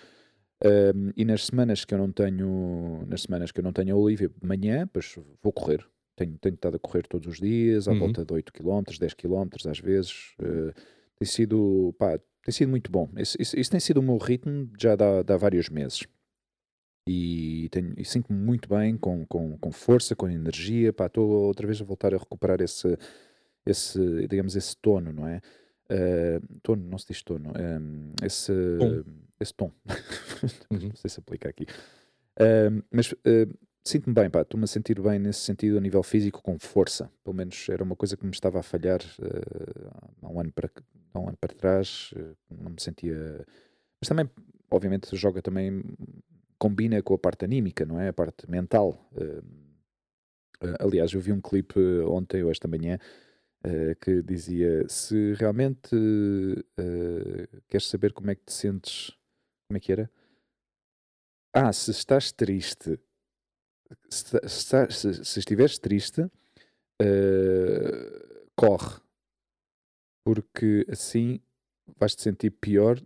[0.63, 3.97] Um, e nas semanas que eu não tenho, nas semanas que eu não tenho a
[3.97, 5.85] Olivia de manhã, pois vou correr.
[6.15, 7.99] Tenho, tenho estado a correr todos os dias, à uhum.
[7.99, 10.35] volta de 8 km, 10 km às vezes.
[10.39, 10.73] Uh,
[11.17, 13.09] tem sido, pá, tem sido muito bom.
[13.17, 16.05] Isso, tem sido o meu ritmo já há, há vários meses.
[17.07, 20.89] E, tenho, e sinto-me muito bem, com, com, com força, com energia.
[20.89, 22.97] Estou outra vez a voltar a recuperar esse,
[23.65, 25.41] esse digamos, esse tono, não é?
[25.89, 29.03] Uh, tono, não se diz tono, um, esse, tom.
[29.39, 29.71] Esse tom.
[30.71, 30.79] Uhum.
[30.89, 31.63] não sei se aplica aqui.
[32.39, 36.41] Uh, mas uh, sinto-me bem, pá, estou-me a sentir bem nesse sentido a nível físico,
[36.41, 37.11] com força.
[37.23, 38.99] Pelo menos era uma coisa que me estava a falhar
[40.21, 40.69] há, um ano para,
[41.13, 42.13] há um ano para trás.
[42.49, 43.45] não me sentia.
[44.01, 44.29] Mas também,
[44.71, 45.83] obviamente, joga também,
[46.57, 48.09] combina com a parte anímica, não é?
[48.09, 49.09] A parte mental.
[50.79, 52.99] aliás, eu vi um clipe ontem ou esta manhã
[53.65, 59.11] uh, que dizia: Se realmente uh, queres saber como é que te sentes,
[59.69, 60.11] como é que era?
[61.53, 62.99] Ah, se estás triste,
[64.09, 66.31] se, se, se, se estiveres triste, uh,
[68.55, 68.99] corre,
[70.25, 71.39] porque assim
[71.97, 72.99] vais te sentir pior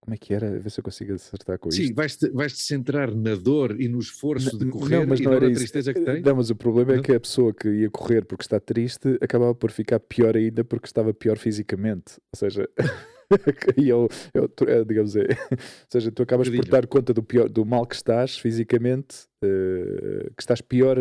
[0.00, 0.48] como é que era?
[0.48, 1.82] A ver se eu consigo acertar com isto.
[1.82, 5.32] Sim, vais-te vais -te centrar na dor e no esforço de correr não, mas não,
[5.32, 6.22] e era tristeza que tem?
[6.22, 7.02] Não, mas o problema é não?
[7.02, 10.64] é que a pessoa que ia correr porque está triste acabava por ficar pior ainda
[10.64, 12.14] porque estava pior fisicamente.
[12.32, 12.66] Ou seja,
[13.76, 17.48] e eu, eu, é, digamos, é, ou seja, tu acabas por dar conta do, pior,
[17.48, 20.96] do mal que estás fisicamente, uh, que estás pior,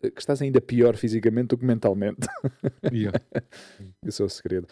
[0.00, 2.26] que estás ainda pior fisicamente do que mentalmente.
[2.92, 3.18] Yeah.
[4.06, 4.68] Esse é o segredo.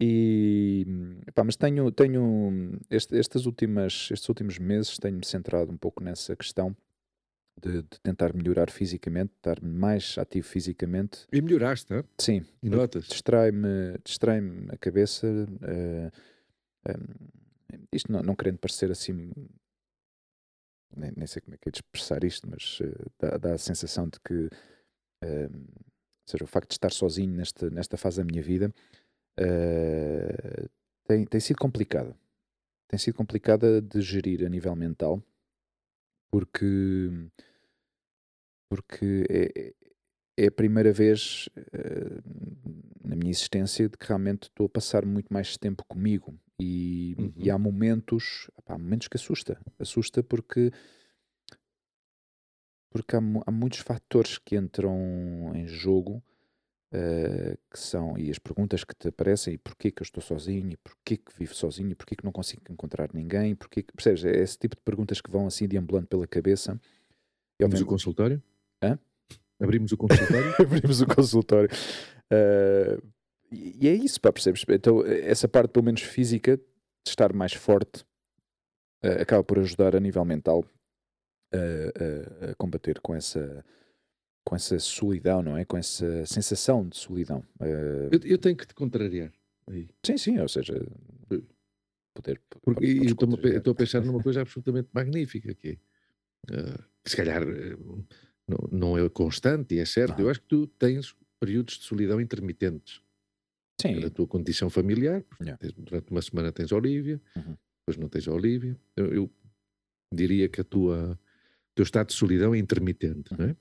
[0.00, 0.86] E,
[1.34, 6.36] pá, mas tenho, tenho este, estas últimas, estes últimos meses tenho-me centrado um pouco nessa
[6.36, 6.74] questão
[7.60, 11.26] de, de tentar melhorar fisicamente, estar mais ativo fisicamente.
[11.32, 12.04] E melhoraste, não é?
[12.18, 12.44] Sim.
[12.62, 13.06] E notas?
[13.06, 15.26] Distrai-me distrai a cabeça.
[15.26, 16.10] Uh, eh,
[16.90, 19.32] um, isto não, não querendo parecer assim
[20.96, 23.58] nem, nem, sei como é que é de expressar isto, mas uh, dá, dá, a
[23.58, 24.46] sensação de que,
[25.24, 25.82] uh,
[26.26, 28.72] seja, o facto de estar sozinho nesta, nesta fase da minha vida
[29.38, 30.68] uh,
[31.06, 32.16] tem, tem sido complicada.
[32.88, 35.22] Tem sido complicada de gerir a nível mental,
[36.30, 37.10] porque,
[38.70, 39.74] porque é,
[40.38, 42.22] é a primeira vez uh,
[43.06, 46.38] na minha existência de que realmente estou a passar muito mais tempo comigo.
[46.60, 47.32] E, uhum.
[47.36, 49.60] e há momentos, há momentos que assusta.
[49.78, 50.72] Assusta porque
[52.90, 56.22] porque há, há muitos fatores que entram em jogo
[56.90, 60.70] Uh, que são, e as perguntas que te aparecem, e porquê que eu estou sozinho,
[60.70, 64.24] e porquê que vivo sozinho, e porquê que não consigo encontrar ninguém, porquê que, percebes,
[64.24, 66.80] é esse tipo de perguntas que vão assim deambulando pela cabeça.
[67.60, 68.42] Abrimos o consultório?
[68.82, 68.98] Hã?
[69.60, 70.54] Abrimos o consultório?
[70.58, 71.68] Abrimos o consultório.
[72.32, 73.06] Uh,
[73.50, 74.64] e, e é isso, pá, percebes?
[74.68, 78.04] Então, essa parte, pelo menos física, de estar mais forte,
[79.04, 80.64] uh, acaba por ajudar a nível mental
[81.50, 83.64] a combater com essa
[84.48, 85.64] com essa solidão, não é?
[85.66, 87.44] Com essa sensação de solidão.
[87.60, 88.08] Uh...
[88.10, 89.30] Eu, eu, tenho que te contrariar.
[89.66, 89.88] Aí.
[90.02, 90.74] Sim, sim, ou seja,
[92.14, 92.40] poder.
[92.62, 95.78] Porque, estou a pensar numa coisa absolutamente magnífica que,
[96.50, 98.06] uh, se calhar uh,
[98.48, 100.18] não, não, é constante e é certo.
[100.18, 100.24] Não.
[100.24, 103.02] Eu acho que tu tens períodos de solidão intermitentes.
[103.80, 103.94] Sim.
[103.94, 105.58] Pela tua condição familiar, yeah.
[105.76, 107.56] durante uma semana tens a Olívia, uhum.
[107.80, 108.76] depois não tens a Olívia.
[108.96, 109.30] Eu, eu,
[110.12, 113.38] diria que a tua, o teu estado de solidão é intermitente, uhum.
[113.38, 113.56] não é?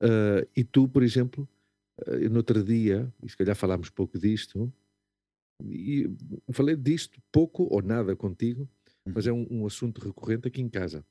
[0.00, 1.48] Uh, e tu, por exemplo,
[2.06, 4.72] uh, no outro dia, e se calhar falámos pouco disto,
[5.64, 6.08] e
[6.52, 8.68] falei disto pouco ou nada contigo,
[9.04, 9.46] mas é uhum.
[9.50, 11.04] um, um assunto recorrente aqui em casa.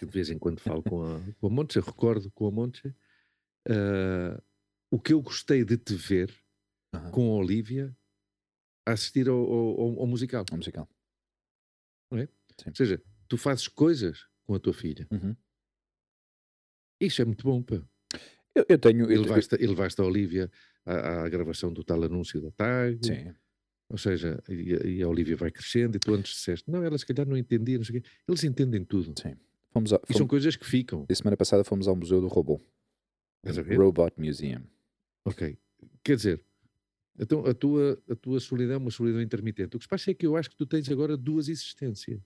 [0.00, 2.88] de vez em quando falo com a, com a Monte, recordo com a Monte,
[3.68, 4.42] uh,
[4.90, 6.32] o que eu gostei de te ver
[6.94, 7.10] uhum.
[7.10, 7.96] com a Olivia
[8.86, 10.44] a assistir ao, ao, ao musical.
[10.50, 10.88] Ao musical.
[12.10, 12.28] Não é?
[12.66, 15.06] Ou seja, tu fazes coisas com a tua filha.
[15.10, 15.36] Uhum.
[17.00, 17.82] Isso é muito bom, pá.
[18.54, 19.10] Eu, eu tenho.
[19.10, 19.16] E
[19.66, 20.50] levaste, a Olivia
[20.84, 22.98] à, à, gravação do tal anúncio da TAG.
[23.04, 23.34] Sim.
[23.88, 27.06] Ou seja, e, e, a Olivia vai crescendo, e tu antes disseste, não, ela se
[27.06, 28.08] calhar não entendia, não sei o quê.
[28.26, 29.14] Eles entendem tudo.
[29.20, 29.36] Sim.
[29.70, 31.06] Fomos a, fomos, e são coisas que ficam.
[31.08, 32.60] A semana passada fomos ao Museu do Robô.
[33.76, 34.64] Robot Museum.
[35.24, 35.56] Ok.
[36.02, 36.42] Quer dizer,
[37.18, 39.76] então a tua, a tua solidão é uma solidão intermitente.
[39.76, 42.20] O que se passa é que eu acho que tu tens agora duas existências,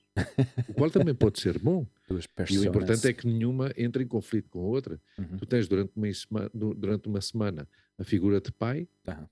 [0.68, 1.86] o qual também pode ser bom.
[2.08, 5.00] Duas e o importante é que nenhuma entre em conflito com a outra.
[5.16, 5.36] Uhum.
[5.36, 9.26] Tu tens durante uma, semana, durante uma semana a figura de pai uhum.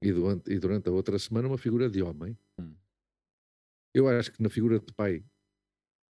[0.00, 2.38] e, durante, e durante a outra semana uma figura de homem.
[2.56, 2.72] Uhum.
[3.92, 5.24] Eu acho que na figura de pai,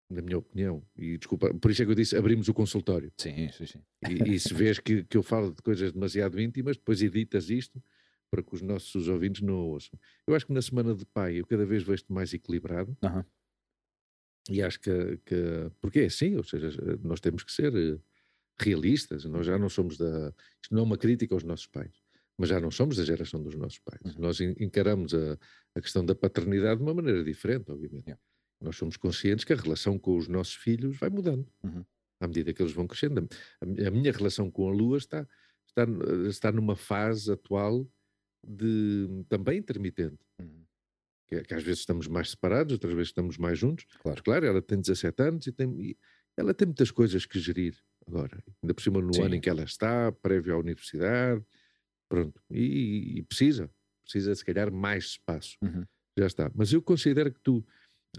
[0.07, 3.11] na minha opinião, e desculpa, por isso é que eu disse abrimos o consultório.
[3.17, 3.81] Sim, sim, sim.
[4.07, 7.81] E, e se vês que, que eu falo de coisas demasiado íntimas, depois editas isto
[8.31, 9.99] para que os nossos ouvintes não ouçam.
[10.25, 12.97] Eu acho que na semana de pai eu cada vez vejo-te mais equilibrado.
[13.03, 13.23] Uhum.
[14.49, 15.71] E acho que, que.
[15.79, 16.71] Porque é assim, ou seja,
[17.03, 17.99] nós temos que ser eh,
[18.57, 19.25] realistas.
[19.25, 20.33] Nós já não somos da.
[20.63, 21.91] Isto não é uma crítica aos nossos pais,
[22.37, 24.15] mas já não somos da geração dos nossos pais.
[24.15, 24.21] Uhum.
[24.21, 25.37] Nós encaramos a,
[25.75, 28.05] a questão da paternidade de uma maneira diferente, obviamente.
[28.05, 28.21] Yeah.
[28.61, 31.83] Nós somos conscientes que a relação com os nossos filhos vai mudando Uhum.
[32.19, 33.27] à medida que eles vão crescendo.
[33.59, 35.27] A, a minha relação com a Lua está,
[35.67, 35.85] está,
[36.29, 37.87] está numa fase atual
[38.45, 40.19] de também intermitente.
[40.39, 40.63] Uhum.
[41.27, 43.85] Que, é- que às vezes estamos mais separados, outras vezes estamos mais juntos.
[43.99, 44.23] Claro.
[44.23, 45.97] Claro, ela tem 17 anos e, tem, e
[46.35, 47.75] ela tem muitas coisas que gerir
[48.07, 48.43] agora.
[48.61, 49.23] Ainda por cima no Sim.
[49.23, 51.43] ano em que ela está, prévio à universidade,
[52.09, 52.41] pronto.
[52.49, 53.69] E, e precisa,
[54.03, 55.57] precisa se calhar mais espaço.
[55.61, 55.85] Uhum.
[56.17, 56.51] Já está.
[56.53, 57.65] Mas eu considero que tu,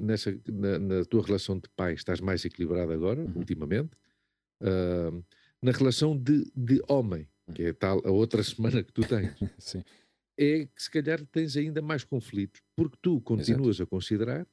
[0.00, 3.32] nessa, na, na tua relação de pai, estás mais equilibrado agora, Uhum.
[3.36, 3.90] ultimamente.
[4.62, 5.10] Ah,
[5.62, 8.42] na relação de, de homem, que é tal a outra
[8.80, 9.84] semana que tu tens, Sim.
[10.38, 14.46] É que se calhar tens ainda mais conflitos, porque tu continuas a considerar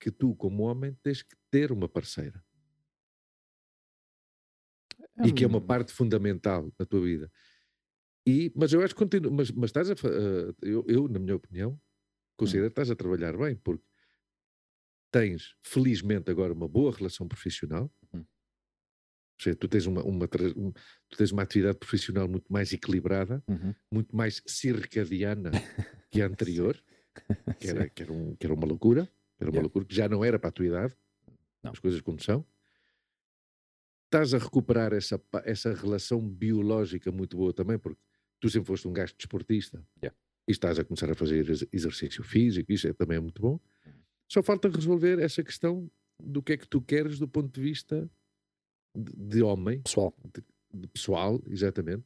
[0.00, 2.44] que tu, como homem, tens que ter uma parceira
[5.22, 7.30] e que é uma Hum, parte fundamental da tua vida.
[8.26, 11.36] E, mas eu acho que continua, mas, mas estás a, ah, eu, eu, na minha
[11.36, 11.80] opinião,
[12.38, 13.84] considero que estás a trabalhar bem, porque
[15.10, 17.90] tens, felizmente, agora uma boa relação profissional.
[19.36, 20.72] Ou seja, tu tens uma, uma, um-
[21.08, 23.74] tu tens uma atividade profissional muito mais equilibrada, Uhum.
[23.90, 25.50] muito mais circadiana
[26.10, 26.80] que a anterior,
[27.58, 29.62] que era, que era, um- que era uma loucura, que era uma Yeah.
[29.62, 30.94] loucura que já não era para a tua idade,
[31.62, 31.72] Não.
[31.72, 32.46] as coisas como são.
[34.06, 38.00] Estás a recuperar essa, essa relação biológica muito boa também, porque
[38.40, 40.16] tu sempre foste um gajo desportista Yeah.
[40.46, 43.58] e estás a começar a fazer ex- exercício físico, isso é, também é muito bom.
[43.84, 43.92] Uhum.
[44.30, 45.90] Só falta resolver essa questão
[46.22, 48.08] do que é que tu queres do ponto de vista
[48.94, 50.14] de, de homem, Pessoal,
[50.72, 52.04] de pessoal, exatamente.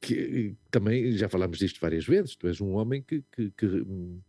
[0.00, 2.36] Que também já falámos disto várias vezes.
[2.36, 4.20] Tu és um homem que, que, que, hum,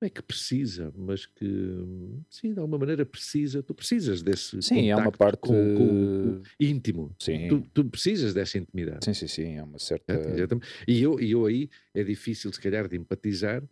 [0.00, 3.62] não é que precisa, mas que hum, sim, de alguma maneira precisa.
[3.62, 5.38] Tu precisas desse sim, é uma parte.
[5.40, 7.14] com, com- com- íntimo.
[7.18, 7.48] Sim.
[7.48, 9.04] Tu, tu precisas dessa intimidade.
[9.04, 9.56] Sim, sim, sim.
[9.56, 10.12] É uma certa.
[10.12, 10.68] Exatamente.
[10.86, 13.62] E eu, e eu aí é difícil se calhar de empatizar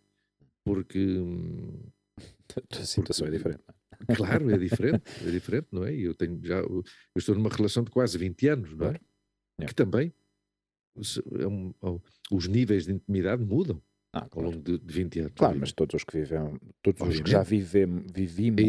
[0.65, 1.79] porque hum,
[2.71, 3.63] A situação é diferente.
[4.07, 4.15] É?
[4.15, 5.93] Claro, é diferente, é diferente, não é?
[5.95, 6.83] Eu tenho já, eu
[7.15, 8.89] estou numa relação de quase 20 anos, não é?
[8.91, 8.99] Claro.
[9.67, 10.13] Que também
[11.01, 11.99] se- é um- é-
[12.31, 13.81] os níveis de intimidade mudam
[14.13, 14.49] Ah, ao claro.
[14.49, 15.33] longo de, de 20 anos.
[15.35, 18.59] Claro, mas todos os que vivem, todos os que já vivem, vivimos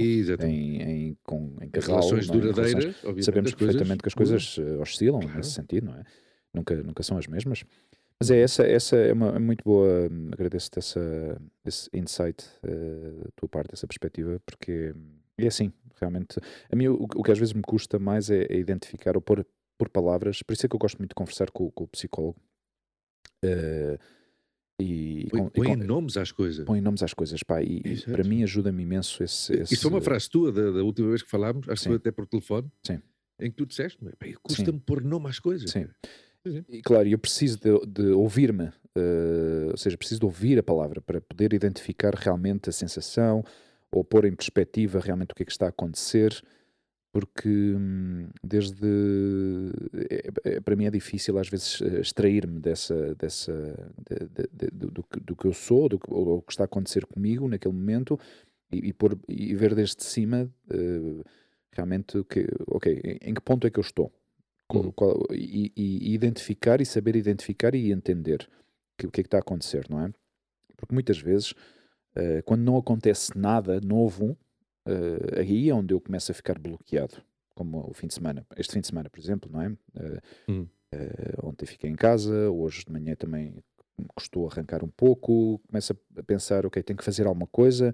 [0.45, 2.33] em, em, com, em As casal, relações é?
[2.33, 5.37] Relações- duradeiras, obviamente, sabemos perfeitamente que as coisas eh, oscilam Claro.
[5.37, 6.05] nesse sentido, não é?
[6.55, 7.63] Nunca, nunca são as mesmas.
[8.21, 13.13] Mas é essa, essa é uma é muito boa, hum, agradeço-te essa, esse insight eh,
[13.25, 16.41] da tua parte, essa perspectiva, porque hum, é assim, realmente.
[16.71, 19.47] A mim o, o que às vezes me custa mais é, é identificar ou pôr
[19.79, 22.41] por palavras, por isso é que eu gosto muito de conversar com, com o psicólogo.
[23.45, 23.97] eh,
[24.81, 26.65] e, Põe, e põe nomes às coisas.
[26.65, 29.91] põe nomes às coisas, pá, e, e para mim ajuda-me imenso esse, esse Isso foi
[29.93, 33.01] uma frase tua da, da última vez que falámos, acho que até por telefone, Sim.
[33.41, 35.71] em que tu disseste, "Pá, custa-me pôr nome às coisas.
[35.71, 35.89] Sim.
[36.53, 36.65] Sim.
[36.69, 41.01] E claro, eu preciso de, de ouvir-me, eh, ou seja, preciso de ouvir a palavra
[41.01, 43.45] para poder identificar realmente a sensação
[43.91, 46.43] ou pôr em perspectiva realmente o que é que está a acontecer,
[47.13, 48.87] porque hum, desde
[50.11, 53.53] é- é- para mim é difícil às vezes extrair-me dessa, dessa
[54.11, 56.65] de- de- do, do que- do que eu sou, do que, ou o que está
[56.65, 58.19] a acontecer comigo naquele momento
[58.73, 58.91] e,
[59.29, 61.23] e, e ver desde cima eh,
[61.73, 64.13] realmente que, ok, em, em que ponto é que eu estou?
[64.69, 64.93] Qual- Uhum.
[64.93, 68.49] qual- e, e- identificar e saber identificar e entender
[69.03, 70.13] o que é que está a acontecer, não é?
[70.77, 71.55] Porque muitas vezes,
[72.15, 74.37] eh, quando não acontece nada novo,
[74.87, 77.17] eh, aí é onde eu começo a ficar bloqueado,
[77.55, 79.73] como o fim de semana, este fim de semana, por exemplo, não é?
[79.97, 80.67] Eh, Hum.
[81.43, 83.55] ontem fiquei em casa, hoje de manhã também
[84.15, 87.93] custou arrancar um pouco, começo a pensar, ok, tenho que fazer alguma coisa,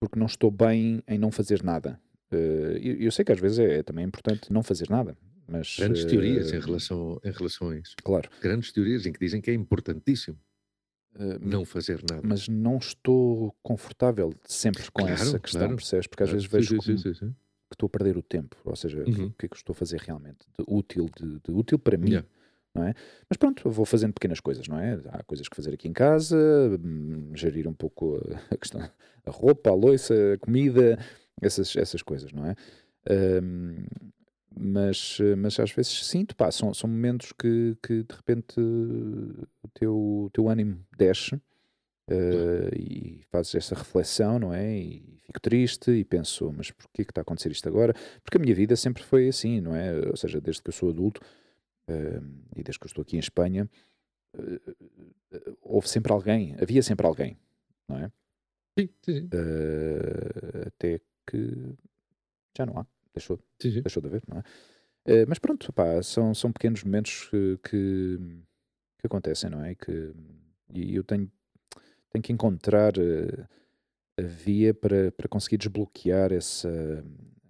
[0.00, 2.00] porque não estou bem em não fazer nada.
[2.30, 5.16] Eh, eu, eu sei que às vezes é, é também importante não fazer nada,
[5.50, 5.76] mas...
[5.78, 7.94] Grandes eh, teorias em relação, em relação a isso.
[8.02, 8.30] Claro.
[8.40, 10.38] Grandes teorias em que dizem que é importantíssimo
[11.16, 12.22] eh, não fazer nada.
[12.24, 15.76] mas não estou confortável sempre com Claro, essa questão, claro.
[15.76, 16.06] percebes?
[16.06, 16.40] Porque às Claro.
[16.40, 17.34] vezes vejo Sim, sim, sim,
[17.68, 19.26] que estou a perder o tempo, ou seja, o que- Uhum.
[19.26, 22.08] o que é que estou a fazer realmente de útil, de, de útil para mim,
[22.10, 22.28] Yeah.
[22.74, 22.94] não é?
[23.28, 25.00] Mas pronto, vou fazendo pequenas coisas, não é?
[25.10, 26.36] Há coisas que fazer aqui em casa,
[26.84, 28.16] hum, gerir um pouco
[28.50, 30.98] a, questão, a roupa, a louça, a comida,
[31.40, 32.54] essas, essas coisas, não é?
[33.42, 33.84] Hum,
[34.58, 39.96] mas, mas às vezes sinto, pá, são, são momentos que, que de repente o teu,
[39.96, 41.40] o teu ânimo desce
[42.10, 44.76] eh, e fazes essa reflexão, não é?
[44.76, 47.94] E fico triste e penso, mas porquê que está a acontecer isto agora?
[48.22, 50.08] Porque a minha vida sempre foi assim, não é?
[50.08, 51.20] Ou seja, desde que eu sou adulto
[51.88, 52.20] eh,
[52.56, 53.70] e desde que eu estou aqui em Espanha,
[54.36, 54.60] eh,
[55.32, 57.38] eh, houve sempre alguém, havia sempre alguém,
[57.88, 58.12] não é?
[58.78, 59.28] Sim, sim.
[59.32, 61.74] Eh, até que
[62.56, 63.82] já não há, deixou, sim, sim.
[63.82, 64.42] deixou de haver, não é?
[65.06, 68.18] Eh, mas pronto, pá, são, são pequenos momentos que, que,
[68.98, 69.72] que acontecem, não é?
[69.72, 70.14] E, que,
[70.74, 71.30] e eu tenho,
[72.10, 73.46] tenho que encontrar eh,
[74.18, 76.68] a via para, para conseguir desbloquear esse,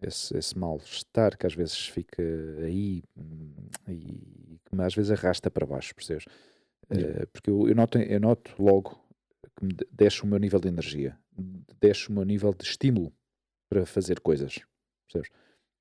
[0.01, 2.23] esse, esse mal-estar que às vezes fica
[2.62, 3.53] aí hum,
[3.88, 6.25] e que às vezes arrasta para baixo, percebes?
[6.90, 9.01] Uh, porque eu, eu, noto, eu noto logo
[9.57, 11.16] que me deixa o meu nível de energia,
[11.81, 13.12] deixa o meu nível de estímulo
[13.68, 14.59] para fazer coisas,
[15.07, 15.31] percebes?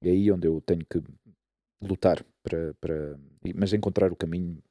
[0.01, 1.01] É aí onde eu tenho que
[1.81, 3.19] lutar para, para
[3.55, 4.61] mas encontrar o caminho.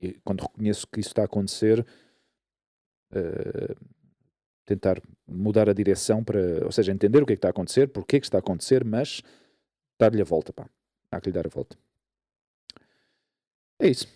[0.00, 1.84] E quando reconheço que isso está a acontecer,
[3.12, 3.86] uh,
[4.64, 7.88] tentar mudar a direção para, ou seja, entender o que é que está a acontecer,
[7.88, 9.22] porque é que está a acontecer, mas
[9.98, 10.68] dar-lhe a volta, pá.
[11.10, 11.76] Há que lhe dar a volta.
[13.80, 14.06] É isso.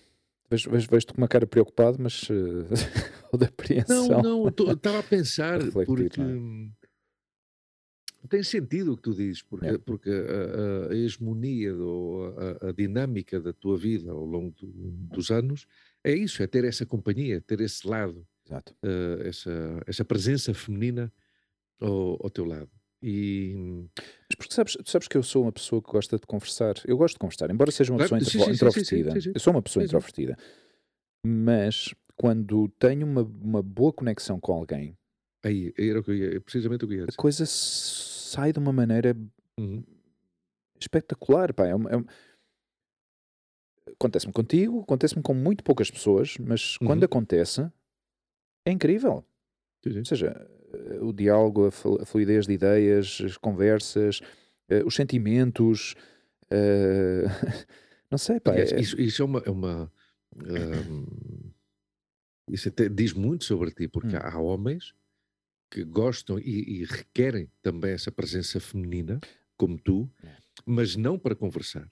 [0.51, 2.67] Vejo-te vejo, vejo com uma cara preocupado, mas uh,
[3.33, 4.09] ou de apreensão.
[4.23, 6.82] Não, não, estava a pensar, porque é?
[8.29, 9.79] Tem sentido o que tu dizes, porque, é.
[9.79, 14.67] porque a, a, hegemonia, ou a, a, dinâmica da tua vida ao longo do,
[15.15, 15.67] dos anos
[16.05, 21.13] é isso, é ter essa companhia, ter esse lado, uh, essa, essa presença feminina
[21.81, 22.71] ao, ao teu lado.
[23.03, 23.55] E...
[23.97, 26.75] Mas porque sabes, sabes que eu sou uma pessoa que gosta de conversar.
[26.87, 29.13] Eu gosto de conversar, embora seja uma claro, pessoa sim, introvertida.
[29.13, 30.37] Sim, sim, eu sou uma pessoa introvertida.
[31.27, 34.97] Mas quando tenho uma, uma boa conexão com alguém,
[35.45, 37.19] Aí, era o que eu ia, precisamente o que eu ia dizer.
[37.19, 37.45] A coisa
[38.33, 39.17] sai de uma maneira
[39.59, 39.85] uhum.
[40.81, 41.67] espetacular, pá.
[41.67, 42.05] É, é,
[43.93, 46.87] acontece-me contigo, acontece-me com muito poucas pessoas, mas uhum.
[46.87, 47.71] quando acontece,
[48.67, 49.25] é incrível.
[49.85, 49.99] Sim, sim.
[49.99, 50.51] Ou seja,
[51.01, 54.21] o diálogo, a fluidez de ideias, as conversas,
[54.71, 55.95] uh, os sentimentos.
[56.45, 57.29] Uh,
[58.11, 58.55] não sei, pá.
[58.55, 58.81] É...
[58.81, 59.43] Isso, isso, é uma.
[59.45, 59.93] É uma
[60.35, 61.05] um,
[62.49, 64.21] isso até diz muito sobre ti, porque hum.
[64.21, 64.95] há homens
[65.73, 69.19] que gostam e, e, requerem também essa presença feminina,
[69.57, 70.37] como tu, é.
[70.67, 71.89] mas não para conversar.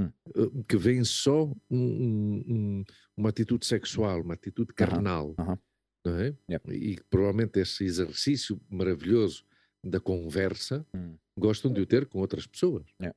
[0.00, 0.10] Hum.
[0.34, 5.32] Eh, que vem só um, um, uma atitude sexual, uma atitude carnal.
[5.32, 5.42] Uh -huh.
[5.42, 5.58] Uh -huh.
[6.06, 6.36] Não é?
[6.50, 6.72] Yep.
[6.72, 9.44] E provavelmente esse exercício maravilhoso
[9.84, 11.14] da conversa hum.
[11.38, 12.86] gostam de o ter com outras pessoas.
[13.00, 13.14] Yep.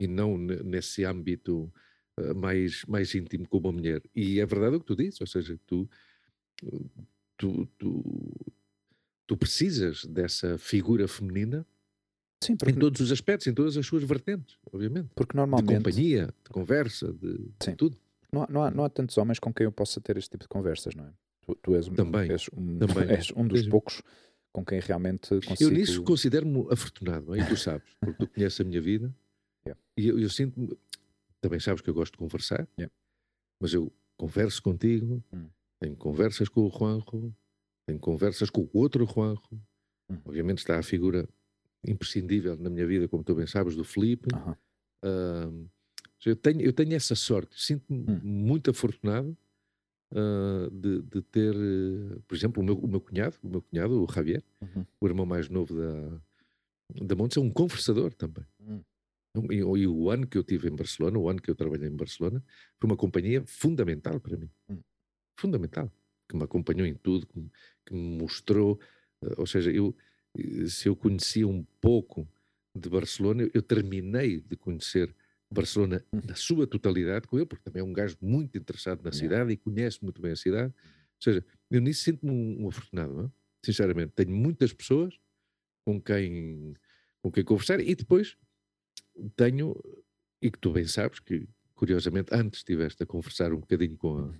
[0.00, 1.72] E não nesse âmbito
[2.18, 4.02] uh, mais, mais íntimo com uma mulher.
[4.12, 5.88] E é verdade o que tu dizes, ou seja, tu,
[7.38, 8.02] tu, tu
[9.26, 11.66] tu precisas dessa figura feminina
[12.42, 12.72] Sim, porque...
[12.72, 15.10] em todos os aspectos, em todas as suas vertentes, obviamente.
[15.14, 15.68] Porque normalmente...
[15.68, 17.70] De companhia, de conversa, de, Sim.
[17.70, 17.98] de tudo.
[18.32, 20.44] Não há, não, há, não há tantos homens com quem eu possa ter este tipo
[20.44, 21.12] de conversas, não é?
[21.40, 23.08] Tu, tu és, também, és, um, também.
[23.10, 24.02] és um dos poucos
[24.52, 25.62] com quem realmente consigo...
[25.62, 27.40] Eu nisso considero-me afortunado, é?
[27.40, 29.14] e tu sabes, porque tu conheces a minha vida,
[29.66, 29.80] yeah.
[29.96, 30.76] e eu, eu sinto-me...
[31.40, 32.92] Também sabes que eu gosto de conversar, yeah.
[33.60, 35.48] mas eu converso contigo, hum.
[35.80, 37.34] tenho conversas com o Juanjo,
[37.86, 39.40] tenho conversas com o outro Juanjo.
[40.10, 40.18] Hum.
[40.24, 41.28] Obviamente está a figura
[41.86, 44.28] imprescindível na minha vida, como tu bem sabes, do Felipe.
[45.04, 45.68] Uh,
[46.24, 48.20] eu, tenho, eu tenho essa sorte, sinto-me hum.
[48.22, 49.36] muito afortunado
[50.12, 54.02] uh, de, de, ter, uh, por exemplo, o meu, o meu, cunhado, o meu cunhado,
[54.02, 54.84] o Javier, uhum.
[55.00, 56.20] o irmão mais novo da,
[57.04, 58.44] da Montes, é um conversador também.
[58.60, 58.82] Hum.
[59.50, 61.94] E, e, o ano que eu tive em Barcelona, o ano que eu trabalhei em
[61.94, 62.42] Barcelona,
[62.80, 64.50] foi uma companhia fundamental para mim.
[64.68, 64.80] Hum.
[65.38, 65.92] Fundamental
[66.28, 67.38] que me acompanhou em tudo, que
[67.94, 68.80] me, mostrou.
[69.22, 69.96] Uh, ou seja, eu,
[70.36, 72.28] eh, se eu conhecia um pouco
[72.74, 75.14] de Barcelona, eu, terminei de conhecer
[75.50, 76.20] Barcelona hum.
[76.26, 79.56] na sua totalidade com ele, porque também é um gajo muito interessado na cidade e
[79.56, 80.74] conhece muito bem a cidade.
[80.74, 83.30] Ou seja, eu nisso sinto-me um, um afortunado, não é?
[83.64, 84.12] sinceramente.
[84.14, 85.18] Tenho muitas pessoas
[85.84, 86.74] com quem,
[87.22, 88.36] com quem conversar e depois
[89.34, 89.74] tenho,
[90.42, 94.22] e que tu bem sabes, que curiosamente antes estiveste a conversar um bocadinho com a,
[94.22, 94.34] uhum.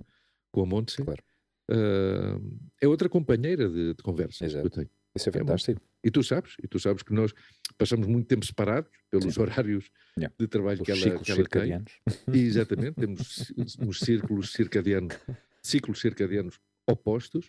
[0.53, 1.23] com a Montse, claro
[1.71, 4.63] uh, é outra companheira de, de conversa Exato.
[4.63, 4.91] que eu tenho.
[5.17, 5.81] Isso é fantástico.
[5.81, 7.33] É e tu sabes, e tu sabes que nós
[7.77, 9.41] passamos muito tempo separados pelos Sim.
[9.41, 10.33] horários yeah.
[10.39, 11.85] de trabalho que ela, que ela tem.
[12.33, 15.17] E, exatamente, temos uns círculos circadianos,
[15.63, 17.47] ciclos circadianos opostos,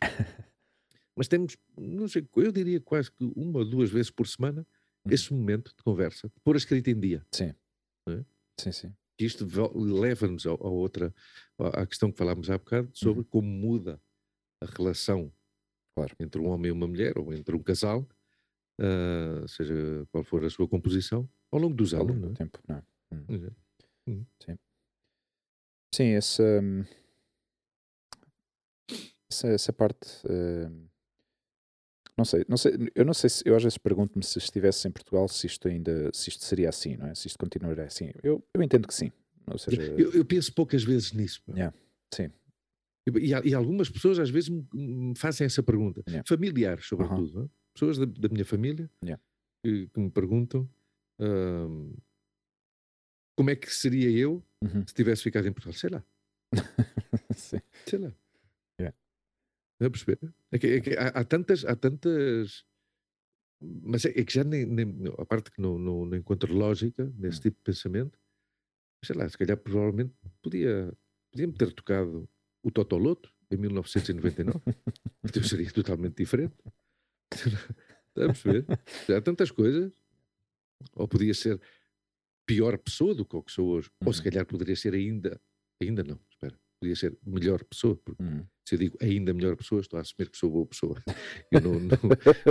[1.15, 4.65] mas temos, não sei, eu diria quase que uma ou duas vezes por semana
[5.05, 5.11] hum.
[5.11, 7.23] esse momento de conversa, de pôr a escrita em dia.
[7.31, 7.53] Sim.
[8.09, 8.23] É?
[8.59, 8.93] Sim, sim.
[9.19, 11.13] Isto leva-nos a, a, outra,
[11.59, 13.27] à questão que falámos há bocado sobre uhum.
[13.29, 14.01] como muda
[14.61, 15.31] a relação
[15.95, 16.15] claro.
[16.19, 18.07] entre um homem e uma mulher, ou entre um casal,
[18.79, 19.75] uh, seja
[20.11, 22.07] qual for a sua composição, ao longo dos anos.
[22.07, 22.35] Ao longo do é?
[22.35, 22.83] tempo, não é?
[23.13, 23.51] Hum.
[24.07, 24.25] Hum.
[24.43, 24.57] Sim.
[25.93, 26.85] Sim, essa, hum,
[29.29, 30.07] essa, essa parte.
[30.25, 30.87] Uh,
[32.17, 34.91] não sei, não sei, eu não sei se eu às vezes pergunto-me se estivesse em
[34.91, 37.15] Portugal se isto ainda, se isto seria assim, não é?
[37.15, 38.11] Se isto continuaria assim.
[38.23, 39.11] Eu, eu entendo que sim.
[39.45, 41.41] Ou seja, eu, eu penso poucas vezes nisso.
[41.49, 41.75] Yeah,
[42.13, 42.31] sim.
[43.15, 46.27] E, e, algumas pessoas às vezes me, fazem essa pergunta, yeah.
[46.27, 47.49] familiares sobretudo, -huh.
[47.73, 49.23] pessoas da, da, minha família yeah.
[49.63, 50.69] que, que, me perguntam
[51.21, 51.97] uh,
[53.37, 54.87] como é que seria eu uh -huh.
[54.87, 56.03] se tivesse ficado em Portugal, sei lá.
[57.85, 58.11] Sei lá.
[59.85, 60.19] a perceber?
[60.51, 62.65] É que, é que há, há, tantas, há tantas.
[63.61, 64.85] Mas é, é que já nem, nem,
[65.17, 67.41] A parte que não, não, não encontro lógica nesse hum.
[67.43, 68.19] tipo de pensamento,
[69.03, 70.93] sei lá, se calhar provavelmente podia,
[71.31, 72.29] podia-me ter tocado
[72.67, 74.59] o Totoloto em 1999.
[75.23, 76.53] então seria totalmente diferente.
[77.33, 78.65] Está a perceber?
[79.15, 79.91] Há tantas coisas.
[80.95, 81.59] Ou podia ser
[82.45, 83.89] pior pessoa do que o que sou hoje.
[84.01, 84.07] Uhum.
[84.07, 84.25] Ou se uhum.
[84.25, 85.39] calhar poderia ser ainda.
[85.81, 86.59] Ainda não, espera.
[86.79, 87.95] Podia ser melhor pessoa.
[88.03, 88.45] Porque uhum.
[88.67, 91.01] se eu digo ainda melhor pessoa, estou a assumir que sou boa pessoa.
[91.49, 91.97] Eu não, não,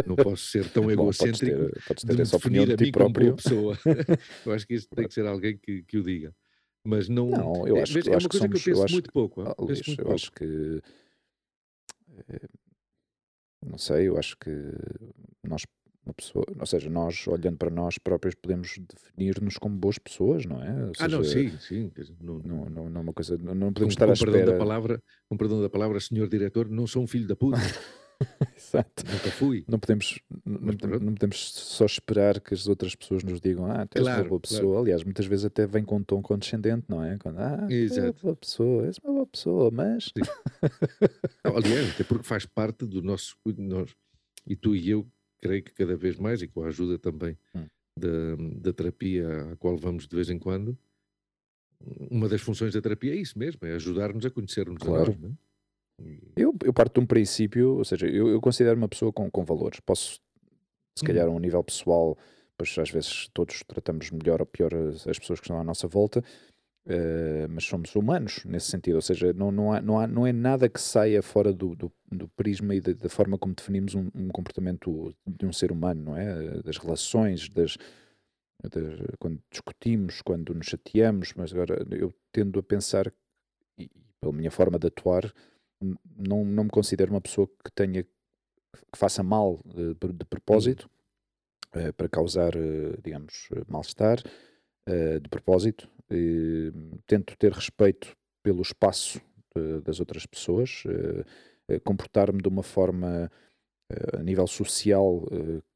[0.07, 2.91] não posso ser tão egocêntrico Bom, podes ter, podes ter de essa definir a mim
[2.91, 3.79] como boa pessoa.
[4.47, 6.35] eu acho que isso tem que ser alguém que, que o diga.
[6.87, 7.31] Mas não.
[7.31, 9.13] Não, eu é, acho, é, é uma coisa que, somos, que eu penso acho, muito
[9.13, 9.43] pouco.
[9.43, 10.15] Ah, Luís, muito eu pouco.
[10.15, 10.83] acho que.
[12.29, 12.49] Eh,
[13.65, 14.51] não sei, eu acho que
[15.43, 15.65] nós
[16.07, 20.63] uma pessoa, ou seja, nós olhando para nós próprios podemos definir-nos como boas pessoas, não
[20.63, 20.87] é?
[20.87, 21.91] Ou ah, não, sim, sim.
[22.21, 24.53] Não, não, não, não é uma coisa, não, não podemos com, estar com à espera.
[24.53, 27.57] Da palavra, com perdão da palavra, senhor diretor, não sou um filho da puta.
[28.57, 29.05] Exato.
[29.07, 29.65] Nunca fui.
[29.69, 33.99] Não podemos, não, não, podemos só esperar que as outras pessoas nos digam, ah, tu
[33.99, 34.63] és claro, uma boa pessoa.
[34.63, 34.79] Claro.
[34.81, 37.19] Aliás, muitas vezes até vem com um tom condescendente, não é?
[37.19, 40.13] Quando, ah, és uma boa pessoa, és uma boa pessoa, mas.
[41.45, 43.37] Aliás, até porque faz parte do nosso.
[43.59, 43.95] Nós,
[44.47, 45.07] e tu e eu,
[45.41, 47.67] creio que cada vez mais, e com a ajuda também hum.
[47.99, 50.79] da, da terapia à qual vamos de vez em quando,
[52.11, 55.13] uma das funções da terapia é isso mesmo, é ajudar-nos a conhecer-nos claro.
[55.13, 55.33] a nós.
[55.33, 55.46] É?
[56.37, 59.45] Eu, eu parto de um princípio, ou seja, eu, eu considero uma pessoa com, com
[59.45, 59.81] valores.
[59.81, 60.21] Posso,
[60.97, 61.07] se uhum.
[61.07, 62.17] calhar, a um nível pessoal,
[62.57, 65.89] pois às vezes todos tratamos melhor ou pior as, as pessoas que estão à nossa
[65.89, 66.23] volta,
[66.87, 68.97] uh, mas somos humanos nesse sentido.
[68.97, 71.93] Ou seja, não, não, há, não, há, não é nada que saia fora do, do,
[72.13, 76.03] do prisma e da, da, forma como definimos um, um, comportamento de um ser humano,
[76.03, 76.63] não é?
[76.63, 77.79] Das relações, das,
[78.71, 83.11] das, quando discutimos, quando nos chateamos, mas agora eu tendo a pensar,
[83.79, 83.91] e
[84.21, 85.33] pela minha forma de atuar,
[85.81, 88.05] não, não me considero uma pessoa que tenha
[88.93, 90.89] que faça mal de, de propósito
[91.75, 94.19] uh, para causar, uh, digamos, mal-estar
[94.89, 95.89] uh, de propósito.
[97.07, 99.21] tento ter respeito pelo espaço
[99.85, 100.85] das outras pessoas,
[101.83, 103.31] comportar-me de uma forma
[104.19, 105.23] a nível social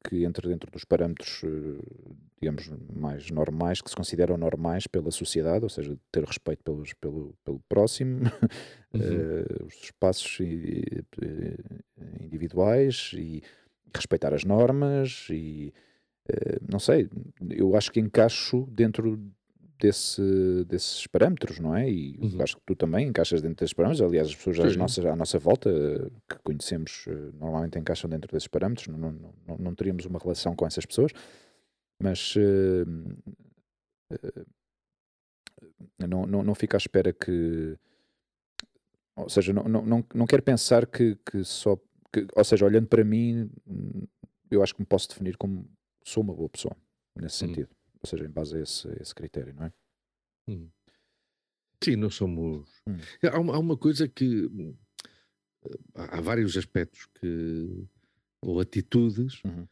[0.07, 1.43] que entra dentro dos parâmetros
[2.41, 7.35] digamos, mais normais, que se consideram normais pela sociedade, ou seja, ter respeito pelos, pelo,
[7.45, 8.21] pelo próximo,
[8.93, 8.99] uhum.
[8.99, 10.39] uh, os espaços
[12.19, 13.43] individuais e,
[13.93, 15.73] respeitar as normas e
[16.69, 17.09] não sei,
[17.49, 19.19] eu acho que encaixo dentro
[19.81, 20.21] desse,
[20.67, 21.89] desses parâmetros, não é?
[21.89, 22.41] E uhum.
[22.41, 24.01] acho que tu também encaixas dentro desses parâmetros.
[24.07, 25.71] Aliás, as pessoas às nossas, à nossa volta
[26.29, 28.87] que conhecemos uh, normalmente encaixam dentro desses parâmetros.
[28.87, 31.11] Não, não, não, não teríamos uma relação com essas pessoas.
[32.01, 32.85] Mas uh,
[34.13, 34.45] uh,
[35.99, 37.77] não, não, não fica à espera que.
[39.15, 41.77] Ou seja, não, não, não, quero pensar que, que só.
[42.13, 43.49] Que, ou seja, olhando para mim,
[44.49, 45.67] eu acho que me posso definir como
[46.03, 46.75] sou uma boa pessoa,
[47.15, 47.47] nesse hum.
[47.47, 47.69] sentido.
[48.03, 49.73] Ou seja, em base a esse, esse critério, não é?
[50.47, 50.69] Hum.
[51.83, 52.69] Sim, não somos.
[52.87, 52.97] Hum.
[53.31, 54.49] Há, uma, há uma coisa que.
[55.93, 57.87] Há vários aspectos que.
[58.41, 59.43] ou atitudes.
[59.43, 59.67] Uhum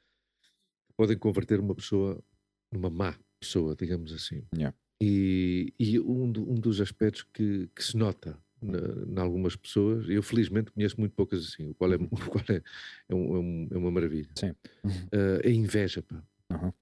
[1.00, 2.22] podem converter uma pessoa
[2.70, 4.44] numa má pessoa, digamos assim.
[4.54, 4.76] Yeah.
[5.02, 10.22] E, e um, do, um, dos aspectos que, que se nota em algumas pessoas, eu
[10.22, 12.62] felizmente conheço muito poucas assim, o qual é, o qual é,
[13.08, 14.30] é, um, é, é uma maravilha.
[14.36, 14.50] Sim.
[14.84, 16.22] Uh, a inveja, pá.
[16.52, 16.74] Uhum.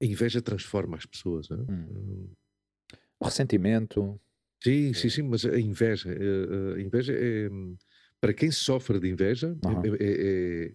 [0.00, 1.48] A inveja transforma as pessoas.
[1.50, 2.28] Hum.
[3.18, 4.20] O ressentimento.
[4.62, 7.48] Sim, sim, sim, mas a inveja, a, a inveja é
[8.20, 9.82] para quem sofre de inveja uhum.
[9.84, 10.72] é, é,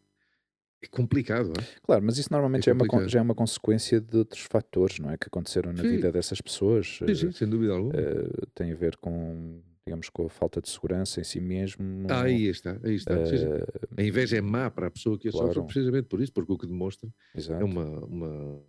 [0.81, 1.79] é complicado, é?
[1.83, 4.99] Claro, mas isso normalmente é já, é uma, já é uma consequência de outros fatores,
[4.99, 5.17] não é?
[5.17, 5.89] Que aconteceram na sim.
[5.89, 6.97] vida dessas pessoas.
[6.97, 7.93] Sim, sim, sem dúvida alguma.
[7.93, 12.07] Uh, tem a ver com, digamos, com a falta de segurança em si mesmo.
[12.09, 13.15] Ah, aí está, aí está.
[13.15, 15.47] Uh, a inveja é má para a pessoa que a claro.
[15.47, 17.61] sofre precisamente por isso, porque o que demonstra Exato.
[17.61, 18.63] é uma, uma,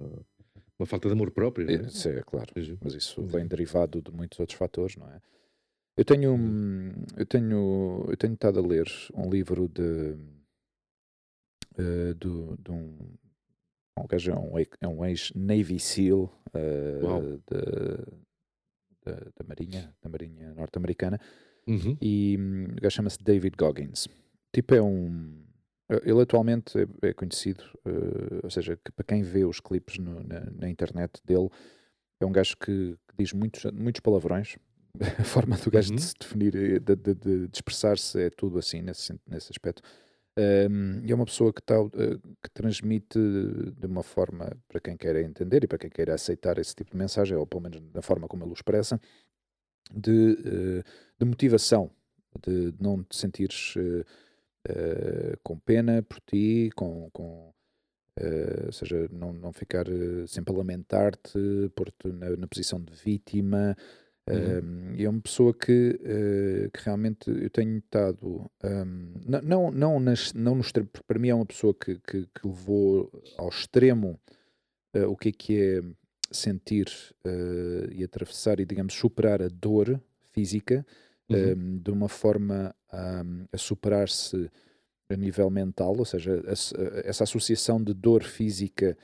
[0.82, 1.70] uma falta de amor próprio.
[1.70, 2.52] É, sim, é claro.
[2.82, 5.20] Mas isso vem derivado de muitos outros fatores, não é?
[5.96, 6.92] Eu tenho, uhum.
[7.16, 10.16] eu tenho, eu tenho estado a ler um livro de
[11.78, 12.96] uh, do, de um.
[13.98, 17.42] Um gajo é um, é ex-Navy SEAL uh,
[19.04, 21.20] da, da, Marinha, da Marinha norte-americana.
[21.66, 21.96] Uhum.
[22.00, 24.08] E um, o gajo chama-se David Goggins.
[24.50, 25.44] Tipo, é um.
[26.04, 30.22] Ele atualmente é, é conhecido, uh, ou seja, que para quem vê os clipes no,
[30.22, 31.48] na, na, internet dele,
[32.20, 34.56] é um gajo que, que, diz muitos, muitos palavrões.
[35.18, 35.96] A forma do gajo uhum.
[35.96, 39.82] de se definir, de, de, de, de expressar-se, é tudo assim nesse, nesse aspecto.
[40.38, 44.96] Um, e é uma pessoa que, tá, uh, que transmite de uma forma, para quem
[44.96, 48.00] queira entender e para quem queira aceitar esse tipo de mensagem, ou pelo menos da
[48.00, 48.98] forma como ele o expressa,
[49.92, 50.84] de, uh,
[51.18, 51.90] de motivação,
[52.46, 54.04] de não te sentires uh,
[54.68, 57.52] uh, com pena por ti, com, com
[58.20, 59.86] uh, ou seja, não, não ficar
[60.26, 63.76] sempre a lamentar-te, pôr-te na, na, posição de vítima.
[64.30, 64.94] Uhum.
[64.96, 65.98] e é uma pessoa que,
[66.72, 71.30] que realmente eu tenho estado um, não, não, não, nas, não no extremo, para mim
[71.30, 74.20] é uma pessoa que, que, que levou ao extremo
[75.08, 75.82] o que é que é
[76.32, 76.88] sentir
[77.24, 80.00] uh, e atravessar e, digamos, superar a dor
[80.32, 80.84] física
[81.36, 81.78] uhum.
[81.78, 84.50] de uma forma um, a superar-se
[85.08, 88.96] a nível mental, ou seja, a, a, essa associação de dor física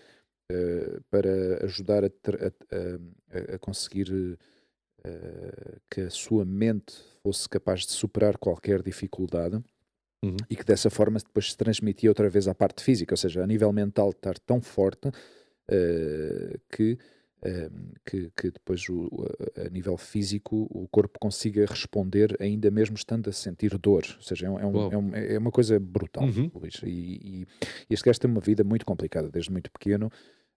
[0.51, 7.93] uh, para ajudar a, a, a conseguir uh, que a sua mente fosse capaz de
[7.93, 9.63] superar qualquer dificuldade.
[10.25, 10.37] Uhum.
[10.51, 13.47] E que dessa forma depois se transmitia outra vez à parte física, ou seja, a
[13.47, 16.99] nível mental estar tão forte uh, que
[18.05, 19.09] que, que, depois o,
[19.65, 24.47] a nível físico o corpo consiga responder ainda mesmo estando a sentir dor, ou seja,
[24.47, 26.51] é, um, é, um, é, é uma coisa brutal, uhum.
[26.55, 26.81] Luís.
[26.85, 27.47] E, e,
[27.89, 30.11] este gajo tem uma vida muito complicada desde muito pequeno,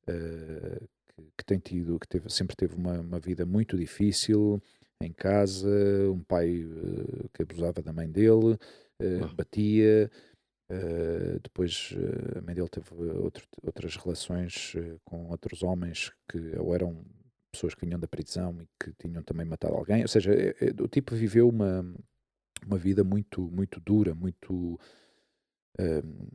[0.07, 4.61] uh, que, que, tem tido, que teve, sempre teve uma, uma vida muito difícil
[5.01, 5.69] em casa,
[6.11, 8.57] um pai uh, que abusava da mãe dele,
[8.99, 10.09] uh, batia.
[10.71, 12.87] Uh, depois uh, a mãe dele teve
[13.19, 17.03] outro, outras relações uh, com outros homens que ou eram
[17.51, 20.01] pessoas que vinham da prisão e que tinham também matado alguém.
[20.01, 21.85] Ou seja, é, é, o tipo viveu uma,
[22.65, 24.79] uma vida muito, muito dura, muito
[25.77, 26.29] ehm,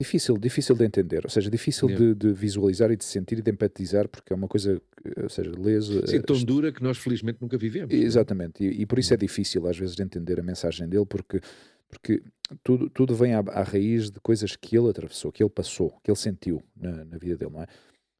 [0.00, 1.24] difícil, difícil de entender.
[1.24, 4.46] Ou seja, difícil de, de, visualizar e de sentir e de empatizar, porque é uma
[4.46, 4.80] coisa,
[5.20, 5.86] ou seja, lês...
[6.06, 7.92] Sim, tão dura que nós felizmente nunca vivemos.
[7.92, 7.96] É?
[7.96, 11.40] Exatamente, e, e por isso é difícil às vezes de entender a mensagem dele, porque
[11.88, 12.22] porque
[12.62, 16.10] tudo, tudo vem à, à, raiz de coisas que ele atravessou, que ele passou, que
[16.10, 17.66] ele sentiu na, na vida dele, não é?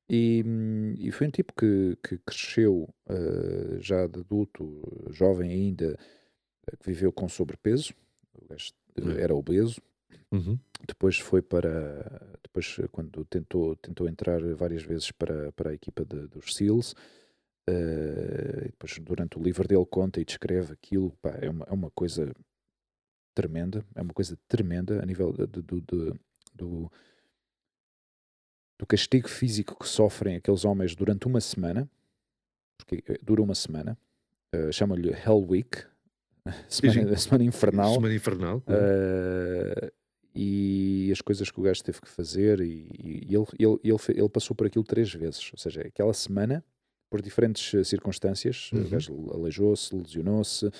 [0.08, 0.44] E,
[0.98, 5.98] e, foi um tipo que, que cresceu uh, já de adulto, jovem ainda,
[6.70, 7.94] uh, que viveu com sobrepeso,
[8.98, 9.12] uhum.
[9.18, 9.80] era obeso.
[10.30, 10.58] Uhum.
[10.86, 12.36] Depois foi para.
[12.42, 16.92] Depois, quando tentou, tentou entrar várias vezes para, para a equipa de, dos SEALs,
[17.70, 21.16] uh, depois, durante o livro dele, conta e descreve aquilo.
[21.22, 22.30] Pá, é, uma, é uma coisa
[23.34, 25.80] tremenda, é uma coisa tremenda a nível de, de,
[26.54, 26.90] do,
[28.78, 31.88] do castigo físico que sofrem aqueles homens durante uma semana,
[32.78, 33.98] porque eh, dura uma semana,
[34.54, 35.84] uh, chamam-lhe Hell Week,
[36.68, 37.94] semana, semana infernal.
[37.94, 38.58] Semana infernal.
[38.58, 39.92] Uh,
[40.34, 44.28] e as coisas que o gajo teve que fazer, e, e ele, ele, ele, ele,
[44.28, 46.64] passou por aquilo três vezes, ou seja, aquela semana,
[47.08, 48.82] por diferentes circunstâncias, uhum.
[48.82, 50.70] o gajo aleijou-se, lesionou-se,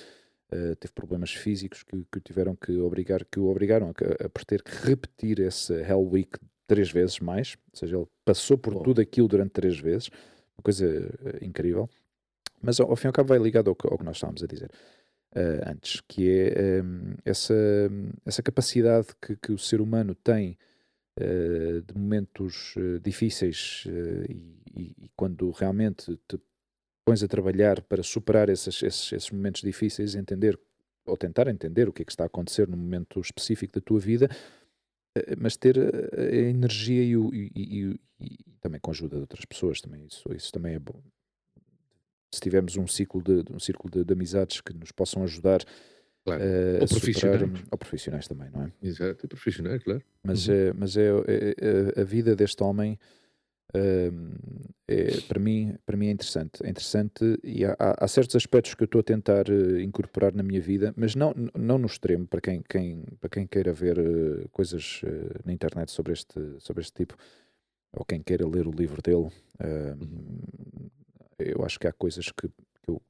[0.51, 4.61] Uh, teve problemas físicos que, que tiveram que obrigar, que o obrigaram a, a, ter
[4.61, 6.37] que repetir esse Hell Week
[6.67, 10.09] três vezes mais, ou seja, ele passou por tudo aquilo durante três vezes,
[10.55, 11.89] uma coisa uh, incrível.
[12.61, 14.43] Mas ao, ao, fim e ao cabo vai ligado ao que, ao que nós estávamos
[14.43, 14.69] a dizer
[15.35, 17.55] uh, antes, que é um, essa,
[18.23, 20.57] essa capacidade que, que, o ser humano tem
[21.17, 23.85] de momentos difíceis
[24.27, 24.33] e,
[24.75, 26.37] e, e, quando realmente te
[27.05, 30.59] pões a trabalhar para superar esses, esses, esses momentos difíceis, entender
[31.05, 33.99] ou tentar entender o que é que está a acontecer no momento específico da tua
[33.99, 34.27] vida,
[35.15, 39.17] eh, mas ter a, a energia e, o, e, e, e, também com a ajuda
[39.17, 40.99] de outras pessoas, também isso, isso também é bom.
[42.33, 45.63] Se tivermos um ciclo de, um círculo de, de amizades que nos possam ajudar
[46.25, 46.43] claro.
[46.43, 47.39] uh, ou profissionais.
[47.39, 48.71] Superar, ou profissionais também, não é?
[48.81, 50.01] Exato, profissionais, claro.
[50.23, 50.55] Mas, uhum.
[50.55, 51.55] é, mas é, é,
[51.97, 52.99] é, a vida deste homem
[54.87, 56.63] é, para, mim, para mim é interessante.
[56.63, 60.43] É interessante e há, há certos aspectos que eu estou a tentar uh, incorporar na
[60.43, 64.47] minha vida, mas não, não no extremo, para quem, quem, para quem queira ver uh,
[64.49, 67.15] coisas uh, na internet sobre este, sobre este tipo,
[67.93, 69.29] ou quem queira ler o livro dele.
[69.63, 70.89] Uhum.
[71.39, 73.01] Eu acho que há coisas que, que eu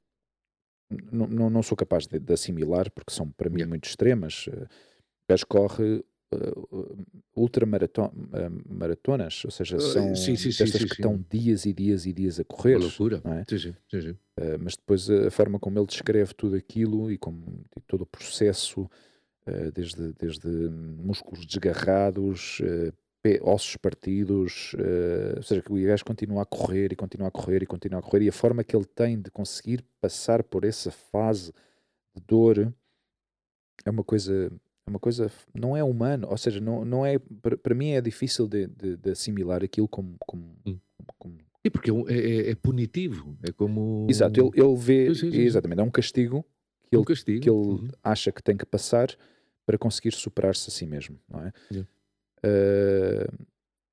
[1.12, 3.68] não, não sou capaz de, de, assimilar, porque são para mim yeah.
[3.68, 4.46] muito extremas.
[4.48, 4.66] O
[5.28, 6.04] gajo corre
[7.34, 12.40] ultramaratonas, ou seja, são sim, sim, destas sim, que estão dias e dias e dias
[12.40, 12.76] a correr.
[12.76, 13.20] Uma loucura.
[13.24, 13.44] Não é?
[13.48, 14.10] sim, sim, sim.
[14.10, 18.06] Uh, mas depois a forma como ele descreve tudo aquilo e como e todo o
[18.06, 22.92] processo, uh, desde, desde músculos desgarrados, uh,
[23.42, 24.72] ossos partidos,
[25.36, 28.02] ou seja, que o gajo continua a correr e continua a correr e continua a
[28.02, 31.52] correr, e a forma que ele tem de conseguir passar por essa fase
[32.14, 32.72] de dor
[33.84, 34.48] é uma coisa
[34.86, 37.18] é uma coisa, não é humano, ou seja, não, não é,
[37.62, 40.78] para, mim é difícil de, de, de assimilar aquilo como, como, hum.
[41.18, 41.36] como...
[41.64, 44.06] E porque é, é, é, punitivo, é como...
[44.08, 45.40] Exato, ele, ele vê, sim, sim, sim.
[45.40, 46.46] exatamente, é um castigo
[46.88, 47.40] que ele, um castigo.
[47.40, 47.88] Que ele uhum.
[48.02, 49.08] acha que tem que passar
[49.66, 51.52] para conseguir superar-se a si mesmo, não é?
[51.72, 51.90] Yeah.
[52.44, 53.46] Uh,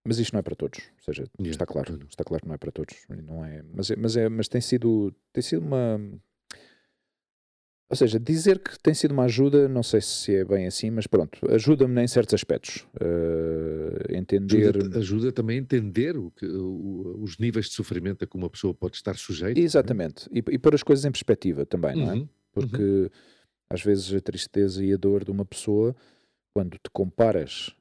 [0.05, 1.49] mas isto não é para todos, ou seja, yeah.
[1.49, 4.29] está claro, está claro que não é para todos, não é, mas, é, mas, é,
[4.29, 5.99] mas tem sido, tem sido uma
[7.89, 11.05] Ou seja, dizer que tem sido uma ajuda, não sei se é bem assim, mas
[11.05, 12.87] pronto, ajuda-me em certos aspectos.
[12.95, 14.75] Uh, entender.
[14.77, 18.49] Ajuda, ajuda, também a entender o que, o, os níveis de sofrimento a que uma
[18.49, 19.59] pessoa pode estar sujeita.
[19.59, 20.27] Exatamente.
[20.31, 22.15] E, e pôr as coisas em perspectiva também, não é?
[22.15, 22.29] Uhum.
[22.51, 23.09] Porque uhum.
[23.69, 25.95] às vezes a tristeza e a dor de uma pessoa,
[26.51, 27.75] quando te comparas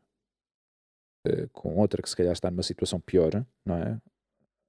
[1.27, 3.99] uh, com outra que se calhar está numa situação pior, não é?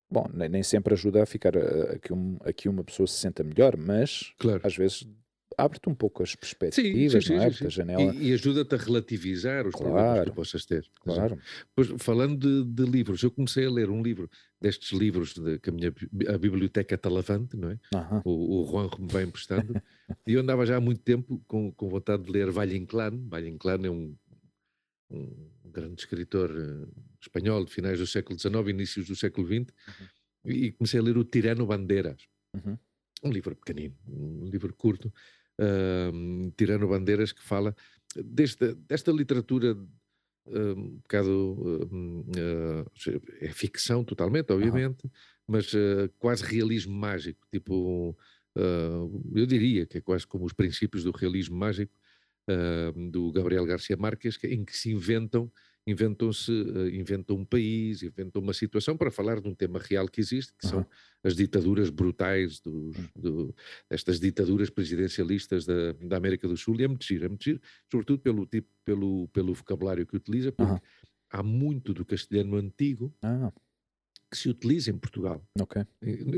[0.10, 3.08] Bom, nem, nem sempre ajuda a ficar a, a, que um, a que uma pessoa
[3.08, 4.62] se senta melhor, mas claro.
[4.64, 5.08] às vezes
[5.58, 7.52] abre-te um pouco as perspectivas, sim, sim, não é?
[7.52, 8.14] Sim, janela...
[8.16, 10.86] E, e ajuda-te a relativizar os claro, problemas que possas ter.
[11.02, 11.40] Claro.
[11.76, 14.30] Pois, falando de, de, livros, eu comecei a ler um livro
[14.62, 15.94] destes livros de, que a minha
[16.30, 17.74] a biblioteca Talavante, não é?
[17.94, 18.22] Uh -huh.
[18.26, 19.74] o, o Juanjo me vai emprestando,
[20.28, 23.28] e eu andava já há muito tempo com, com vontade de ler Valle Inclán.
[23.28, 24.16] Valle Inclán é um,
[25.10, 26.88] um grande escritor uh,
[27.22, 30.52] espanhol de finais do século XIX, inícios do século XX, uh -huh.
[30.52, 32.22] e comecei a ler o Tirano Bandeiras.
[32.58, 32.78] -huh.
[33.24, 35.14] Um livro pequenino, um livro curto,
[35.60, 37.76] uh, Tirano Bandeiras, que fala
[38.16, 41.88] desta, desta literatura uh, um bocado.
[41.92, 42.86] Uh,
[43.42, 45.10] é ficção totalmente, obviamente,
[45.48, 45.72] mas
[46.18, 47.46] quase realismo mágico.
[47.52, 48.18] Tipo,
[48.56, 51.94] eu diria que é quase como os princípios do realismo mágico
[53.12, 55.52] do Gabriel Garcia Marques, em que se inventam
[55.86, 60.22] inventam-se, eh, inventam um país, inventam uma situação para falar de um tema real que
[60.22, 60.72] existe, que uhum.
[60.72, 60.88] são
[61.24, 63.08] as ditaduras brutais dos, hum.
[63.16, 63.56] do,
[63.90, 67.62] destas ditaduras presidencialistas da, da, América do Sul, e é muito giro, é muito giro,
[67.92, 70.80] sobretudo pelo, tipo, pelo, pelo vocabulário que utiliza, porque uhum.
[71.30, 73.52] há muito do castelhano antigo ah.
[74.32, 75.46] que se utiliza em Portugal.
[75.60, 75.84] Okay.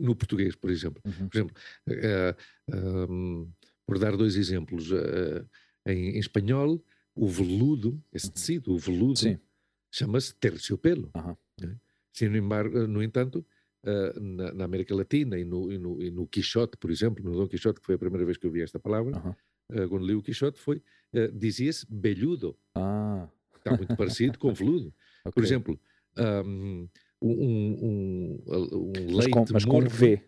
[0.01, 1.01] No português, por exemplo.
[1.05, 1.29] Uhum.
[1.29, 1.55] Por exemplo,
[1.89, 3.51] uh, um,
[3.85, 5.47] por dar dois exemplos, uh,
[5.85, 6.83] em, em espanhol
[7.15, 8.33] o veludo, esse uhum.
[8.33, 9.19] tecido, o veludo,
[9.89, 11.09] chama-se terciopelo.
[11.15, 11.35] Uhum.
[11.61, 11.77] Né?
[12.11, 13.45] Sin embargo, no entanto,
[13.83, 17.35] uh, na, na, América Latina e no, e, no, e no Quixote, por exemplo, no
[17.35, 19.31] Dom Quixote, que foi a primeira vez que eu vi esta palavra, uhum.
[19.83, 20.77] uh, quando li o Quixote, foi,
[21.13, 22.57] uh, dizia-se belhudo.
[22.75, 23.27] Ah.
[23.57, 24.93] Está muito parecido com veludo.
[25.25, 25.33] Okay.
[25.33, 25.79] Por exemplo,
[26.45, 26.87] um,
[27.19, 30.21] um, um, um leite mas com, mas V.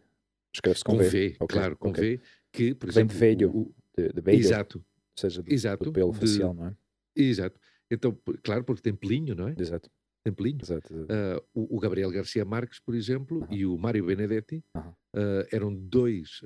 [0.51, 1.09] Escreve-se com, com V.
[1.09, 1.47] V okay.
[1.47, 2.17] claro, com okay.
[2.17, 3.15] V, que, por exemplo...
[3.15, 4.39] velho, o, de, de velho.
[4.39, 4.83] Exato,
[5.17, 6.75] seja do, Exato, do pelo de, facial, não é?
[7.15, 7.59] Exato.
[7.89, 9.55] Então, claro, porque tem pelinho, não é?
[9.57, 9.89] Exato.
[10.23, 10.59] Tem pelinho.
[10.61, 11.13] Exato, exato.
[11.13, 13.55] Uh, o, o, Gabriel Garcia Marques, por exemplo, uh -huh.
[13.55, 14.91] e o Mário Benedetti uh -huh.
[14.91, 16.41] uh, eram dois,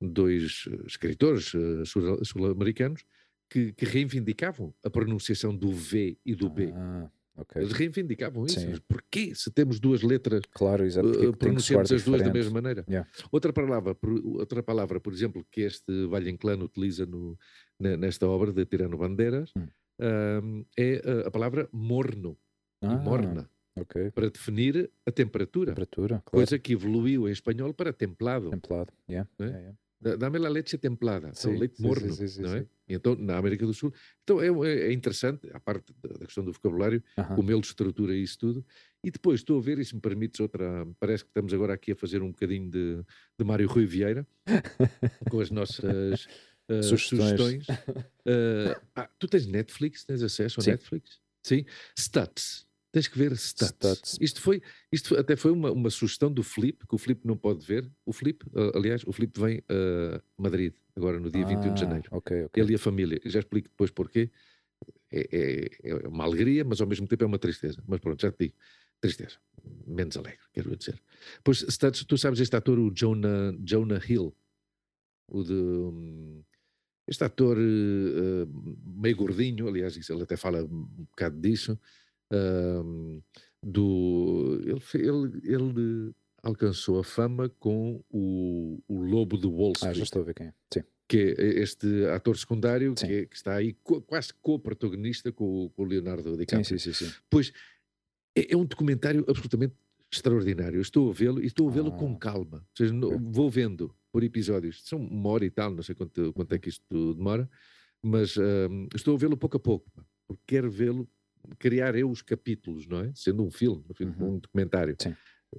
[0.00, 1.52] dois escritores
[1.84, 3.04] sul-americanos
[3.48, 6.72] que, que, reivindicavam a pronunciação do V e do B.
[6.74, 7.62] Ah, okay.
[7.62, 8.64] Eles reivindicavam isso.
[8.68, 12.84] Mas porquê, se temos duas letras, claro, exato, uh, pronunciamos as duas da mesma maneira?
[12.88, 13.08] Yeah.
[13.30, 17.38] Outra, palavra, por, outra palavra, por exemplo, que este Valle Inclán utiliza no,
[17.78, 19.68] nesta obra de Tirano Bandeiras, hum.
[20.00, 22.38] um, é a, a, palavra morno
[22.82, 23.50] ah, morna.
[23.76, 24.12] Okay.
[24.12, 25.72] Para definir a temperatura.
[25.72, 26.30] temperatura claro.
[26.30, 28.50] Coisa que evoluiu em espanhol para templado.
[28.50, 29.28] Templado, yeah.
[29.40, 29.44] É?
[29.44, 29.78] yeah.
[30.18, 32.66] Dá-me a leite templada, sim, o leite morno, sim, não é?
[32.86, 33.92] Então, na América do Sul.
[34.22, 34.48] Então, é,
[34.88, 37.36] é interessante, a parte da questão do vocabulário, uh -huh.
[37.36, 38.64] como ele estrutura isso tudo.
[39.02, 41.92] E depois, estou a ver, e se me permites outra, parece que estamos agora aqui
[41.92, 43.02] a fazer um bocadinho de,
[43.38, 44.26] de Mário Rui Vieira,
[45.30, 46.26] com as nossas
[46.68, 47.64] uh, sugestões.
[47.64, 47.68] sugestões.
[47.68, 50.04] Uh, ah, tu tens Netflix?
[50.04, 50.70] Tens acesso Sim.
[50.70, 51.20] Netflix?
[51.42, 51.64] Sim.
[51.98, 52.66] Stats.
[52.94, 53.72] Tens que ver Stats.
[53.72, 54.18] Stats.
[54.20, 57.66] Isto, foi, isto até foi uma, uma sugestão do Felipe, que o Felipe não pode
[57.66, 57.90] ver.
[58.06, 61.80] O Felipe, uh, aliás, o Felipe vem a Madrid, agora no dia ah, 21 de
[61.80, 62.08] janeiro.
[62.12, 62.62] Okay, okay.
[62.62, 63.20] Ele e a família.
[63.24, 64.30] Já explico depois porquê.
[65.10, 67.82] É, é, é, uma alegria, mas ao mesmo tempo é uma tristeza.
[67.84, 68.54] Mas pronto, já te digo.
[69.00, 69.38] Tristeza.
[69.84, 71.02] Menos alegre, quero dizer.
[71.42, 74.32] Pois, Stats, tu sabes este ator, o Jonah, Jonah Hill,
[75.26, 75.52] o de.
[75.52, 76.44] Um,
[77.08, 78.46] este ator uh,
[78.86, 81.78] meio gordinho, aliás, ele até fala um bocado disso,
[82.34, 83.22] uh,
[83.62, 89.94] do, ele, ele, ele, alcançou a fama com o, o Lobo de Wall Street.
[89.94, 90.54] Ah, já estou a ver quem é.
[90.72, 90.82] Sim.
[91.08, 95.82] Que é este ator secundário que, é, que, está aí co, quase co-protagonista com, com
[95.82, 96.64] o Leonardo DiCaprio.
[96.64, 97.12] Sim, sim, sim, sim.
[97.30, 97.52] Pois
[98.36, 99.74] é, é um documentário absolutamente
[100.12, 100.80] extraordinário.
[100.80, 101.98] estou a vê-lo e estou a vê-lo ah.
[101.98, 102.58] com calma.
[102.58, 104.82] Ou seja, vou vendo por episódios.
[104.84, 107.48] São uma hora e tal, não sei quanto, quanto é que isto demora,
[108.02, 109.90] mas um, estou a vê-lo pouco a pouco,
[110.26, 111.08] porque quero vê-lo,
[111.58, 113.12] criar eu os capítulos, não é?
[113.14, 114.34] Sendo um filme, uhum.
[114.34, 114.96] um documentário,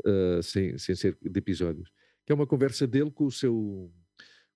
[0.06, 1.90] uh, sem, sem ser de episódios.
[2.26, 3.92] Que é uma conversa dele com o seu,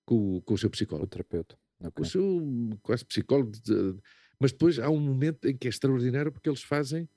[0.05, 1.05] com, com o seu psicólogo.
[1.05, 1.57] O terapeuta.
[1.79, 1.91] Okay.
[1.91, 3.51] Com o seu quase psicólogo.
[3.51, 3.95] De,
[4.39, 7.07] mas depois há um momento em que é extraordinário porque eles fazem.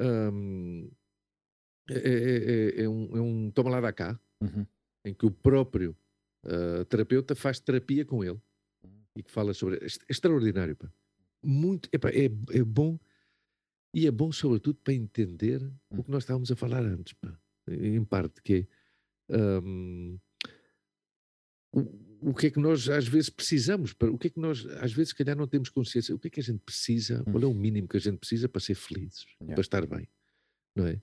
[0.00, 0.90] Um,
[1.90, 4.66] é, é, é, um, é um toma lá da cá, uhum.
[5.04, 5.96] em que o próprio
[6.44, 8.38] uh, terapeuta faz terapia com ele
[8.84, 9.02] hum.
[9.16, 9.76] e que fala sobre.
[9.76, 10.92] É extraordinário, pá.
[11.42, 11.88] Muito.
[11.92, 12.98] Epá, é, é bom
[13.98, 15.98] e é bom, sobretudo, para entender hum.
[15.98, 17.36] o que nós estávamos a falar antes, pá.
[17.68, 18.66] Em parte, que
[19.28, 19.36] é.
[19.36, 20.18] Um,
[22.20, 24.92] o que é que nós às vezes precisamos, para, o que é que nós às
[24.92, 27.46] vezes se calhar não temos consciência, o que é que a gente precisa, qual é
[27.46, 29.54] o mínimo que a gente precisa para ser felizes, Yeah.
[29.54, 30.08] para estar bem,
[30.74, 31.00] não é?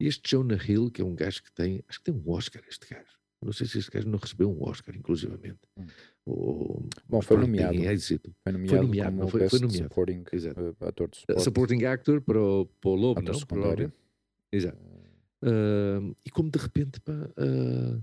[0.00, 2.62] E este Jonah Hill, que é um gajo que tem, acho que tem um Oscar
[2.68, 5.60] este gajo, não sei se este gajo não recebeu um Oscar, inclusivamente.
[5.76, 5.86] Hum.
[6.26, 7.72] Ou, Bom, foi nomeado.
[7.76, 8.34] Tem êxito.
[8.42, 9.82] Foi nomeado, nomeado, como não foi- foi nomeado.
[9.84, 10.60] Supporting Exato.
[10.80, 11.44] eh, ator de Uh, suporte.
[11.44, 13.24] Supporting Actor para o, para o Lobo, ator não?
[13.24, 13.92] Para o secundário.
[14.52, 14.78] Exato.
[15.42, 18.00] Ah, e como de repente pá, ah,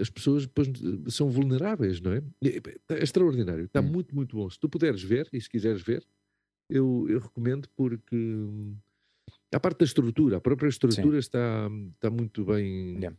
[0.00, 0.68] as pessoas depois
[1.08, 2.22] são vulneráveis, não é?
[2.90, 3.84] É extraordinário, está Hum.
[3.90, 4.48] muito, muito bom.
[4.50, 6.04] Se tu puderes ver e se quiseres ver,
[6.68, 8.74] eu, eu recomendo porque hum,
[9.52, 12.96] a parte da estrutura, a própria estrutura está, está muito bem.
[12.98, 13.16] Yeah.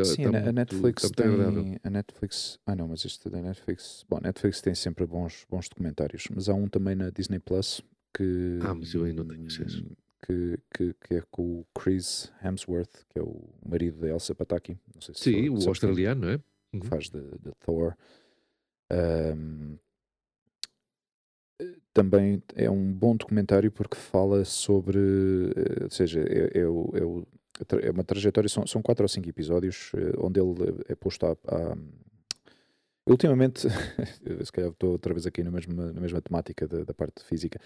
[0.00, 1.64] Está- Sim, está a, muito- Netflix está muito agradável.
[1.64, 1.78] tem.
[1.84, 2.58] A Netflix.
[2.66, 4.04] Ah, não, mas isto da Netflix.
[4.08, 7.80] Bom, a Netflix tem sempre bons, bons documentários, mas há um também na Disney Plus
[8.14, 8.58] que.
[8.62, 9.84] Ah, mas eu ainda não tenho acesso.
[10.24, 14.78] Que, que, que é com o Chris Hemsworth, que é o marido da Elsa Pataki.
[14.94, 16.40] Não sei se Sim, o é, australiano, não é?
[16.72, 16.80] Uhum.
[16.80, 17.94] que faz de, de Thor.
[18.90, 19.76] Ahm,
[21.60, 24.98] eh, também é um bom documentário porque fala sobre,
[25.56, 27.26] eh, ou seja, é, é o- é o-
[27.82, 30.54] é uma trajetória, são, são quatro ou cinco episódios eh, onde ele
[30.88, 31.32] é posto a.
[31.48, 31.76] a-
[33.06, 33.66] ultimamente,
[34.24, 37.22] eu se calhar estou outra vez aqui na mesma, na mesma temática da, da parte
[37.24, 37.58] física,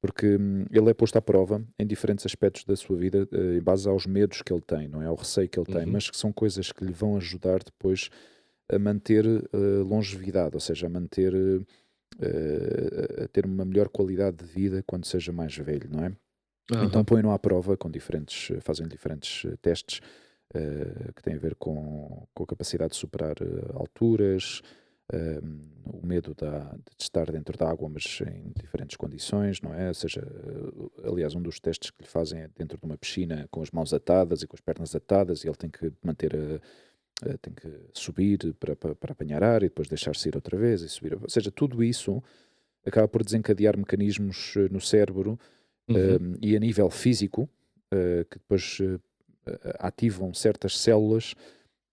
[0.00, 3.62] porque hum, ele é posto à prova em diferentes aspectos da sua vida, eh, em
[3.62, 5.06] base aos medos que ele tem, não é?
[5.06, 5.92] Ao receio que ele tem, Uhum.
[5.92, 8.08] mas que são coisas que lhe vão ajudar depois
[8.68, 11.34] a manter eh, longevidade, ou seja, a manter
[12.20, 16.12] eh, a ter uma melhor qualidade de vida quando seja mais velho, não é?
[16.72, 16.84] Aham.
[16.86, 20.00] Então põem-no à prova com diferentes, fazem diferentes eh, testes
[20.54, 24.62] eh, que têm a ver com, com a capacidade de superar eh, alturas,
[25.84, 29.88] o medo da- de estar dentro da água, mas em diferentes condições, não é?
[29.88, 30.22] Ou seja,
[31.02, 33.92] aliás, um dos testes que lhe fazem é dentro de uma piscina com as mãos
[33.92, 37.36] atadas e com as pernas atadas, e ele tem que manter a.
[37.38, 40.88] tem que subir para, para, para apanhar ar e depois deixar-se ir outra vez e
[40.88, 41.14] subir.
[41.20, 42.22] Ou seja, tudo isso
[42.86, 45.36] acaba por desencadear mecanismos no cérebro
[45.90, 46.34] Uhum.
[46.34, 47.48] um, e a nível físico,
[47.92, 49.00] uh, que depois uh,
[49.78, 51.34] ativam certas células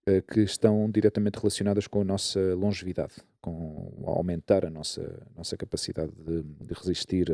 [0.07, 6.11] uh, que estão diretamente relacionadas com a nossa longevidade, com aumentar a nossa, nossa capacidade
[6.11, 7.27] de, de resistir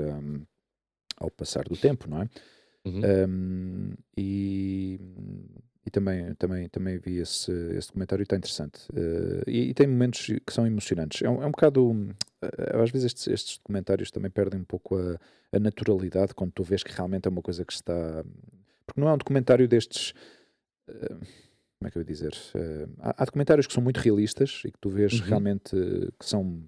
[1.18, 2.30] ao passar do tempo, não é?
[2.86, 3.01] Uhum.
[3.30, 4.99] Um, e
[5.86, 8.80] e também, também, também vi esse, esse documentário e está interessante.
[8.92, 11.22] Uh, e, e tem momentos que são emocionantes.
[11.22, 11.92] É um, é um bocado.
[11.92, 15.20] uh, às vezes estes, estes documentários também perdem um pouco a,
[15.52, 18.24] a naturalidade quando tu vês que realmente é uma coisa que está.
[18.86, 20.14] Porque não é um documentário destes.
[20.90, 21.20] uh,
[21.80, 22.34] como é que eu ia dizer?
[23.00, 25.26] Há, há documentários que são muito realistas e que tu vês Uhum.
[25.26, 25.76] realmente
[26.18, 26.64] que são.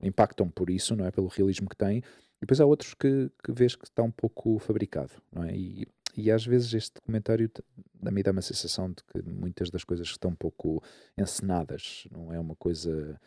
[0.00, 1.10] impactam por isso, não é?
[1.10, 1.98] Pelo realismo que têm.
[1.98, 5.56] E depois há outros que, que vês que está um pouco fabricado, não é?
[5.56, 5.86] E,
[6.16, 7.62] e às vezes este documentário t-
[8.04, 10.82] a-me dá uma sensação de que muitas das coisas estão um pouco
[11.16, 13.20] encenadas, não é uma coisa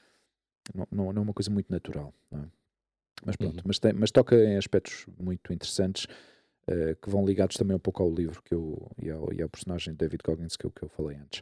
[0.73, 2.45] não, não, não é uma coisa muito natural, é?
[3.25, 3.63] Mas pronto, Uhum.
[3.65, 6.07] mas, tem, mas toca em aspectos muito interessantes
[6.67, 9.49] eh, que vão ligados também um pouco ao livro que eu, e, ao, e ao
[9.49, 11.41] personagem de David Goggins que eu, que eu falei antes.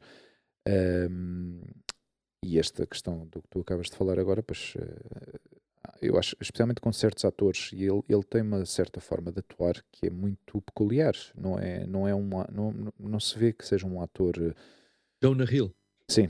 [0.67, 1.61] Ahm,
[2.43, 5.39] e esta questão do que tu acabas de falar agora, pois eh,
[6.01, 9.83] eu acho, especialmente com certos atores, e ele, ele tem uma certa forma de atuar
[9.91, 13.65] que é muito peculiar, não é, não é um, a- não, não, se vê que
[13.65, 14.53] seja um ator, eh,
[15.21, 15.73] Jonah Hill.
[16.09, 16.27] sim.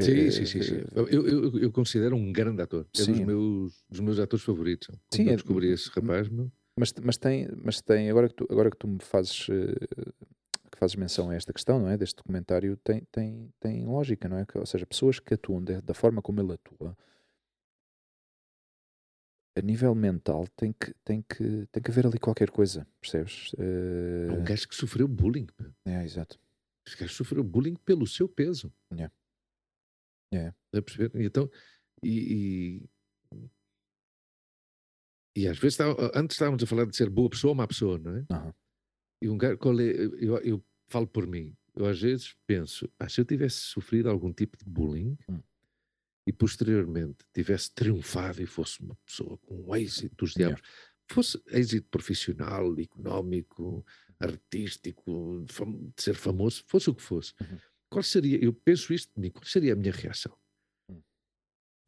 [0.00, 0.62] Sim, eh, sim, sim.
[0.62, 0.74] sim.
[0.76, 2.86] eh, Eu, eu, eu considero um grande ator.
[2.96, 3.24] É dos Sim.
[3.24, 4.88] meus, dos meus atores favoritos.
[4.88, 6.50] Quando Sim, eu é- descobri esse rapaz, meu.
[6.76, 10.96] Mas, mas tem, mas tem agora, que tu, agora que tu me fazes que fazes
[10.96, 11.96] menção a esta questão, não é?
[11.98, 14.46] Deste documentário, tem, tem, tem lógica, não é?
[14.54, 16.96] Ou seja, pessoas que atuam da forma como ele atua,
[19.56, 23.52] a nível mental, tem que, tem que, tem que haver ali qualquer coisa, percebes?
[23.58, 25.46] É um Eh, gajo que sofreu bullying.
[25.84, 26.38] é, exato.
[26.86, 28.72] Esse gajo sofreu bullying pelo seu peso.
[28.92, 29.12] Yeah.
[30.32, 30.56] Yeah.
[30.66, 31.20] Está a perceber?
[31.22, 31.50] Então,
[32.02, 32.82] e,
[33.34, 33.40] e,
[35.36, 35.78] e às vezes,
[36.14, 38.24] antes estávamos a falar de ser boa pessoa ou má pessoa, não é?
[38.30, 38.54] Aham.
[39.22, 43.08] E um gajo, qual é, eu, eu falo por mim, eu às vezes penso, ah,
[43.08, 45.40] se eu tivesse sofrido algum tipo de bullying Hum.
[46.30, 50.60] E posteriormente tivesse triunfado e fosse uma pessoa com êxito dos diabos,
[51.10, 53.84] fosse êxito profissional, económico,
[54.20, 57.58] artístico, fam- de ser famoso, fosse o que fosse, Uhum.
[57.90, 60.32] qual seria, eu penso isto de mim, qual seria a minha reação?
[60.88, 61.02] Hum.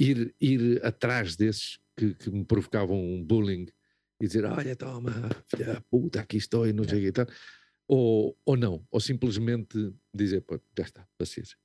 [0.01, 3.67] Ir, ir atrás desses que, que me provocavam um bullying
[4.21, 5.13] e dizer, olha, toma,
[5.47, 7.27] filha puta, aqui estou e não sei o que e tal.
[7.87, 11.57] Ou, ou não, ou simplesmente dizer, pô, já está, paciência.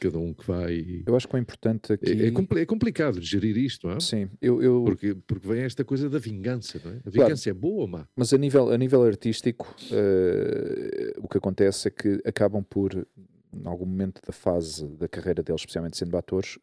[0.00, 1.02] Cada um que vai.
[1.06, 2.22] Eu acho que o importante aqui.
[2.22, 4.00] É, é compli- é complicado gerir isto, não é?
[4.00, 7.00] Sim, eu, eu, Porque, porque vem esta coisa da vingança, não é?
[7.06, 8.08] A vingança é boa ou má?
[8.16, 13.66] Mas a nível, a nível artístico, eh, o que acontece é que acabam por, em
[13.66, 16.58] algum momento da fase da carreira deles, especialmente sendo atores,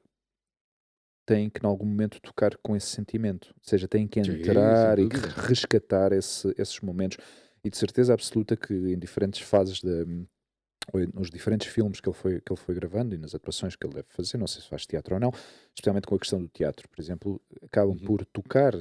[1.26, 3.48] têm que, em algum momento, tocar com esse sentimento.
[3.50, 5.10] Ou seja, têm que Sim, entrar sem e
[5.48, 7.18] resgatar esse- esses momentos.
[7.64, 10.06] E de certeza absoluta que em diferentes fases ou
[11.14, 13.96] nos diferentes filmes que ele, foi, que ele foi gravando e nas atuações que ele
[13.96, 15.32] deve fazer, não sei se faz teatro ou não,
[15.74, 18.04] especialmente com a questão do teatro, por exemplo, acabam Uhum.
[18.04, 18.74] por tocar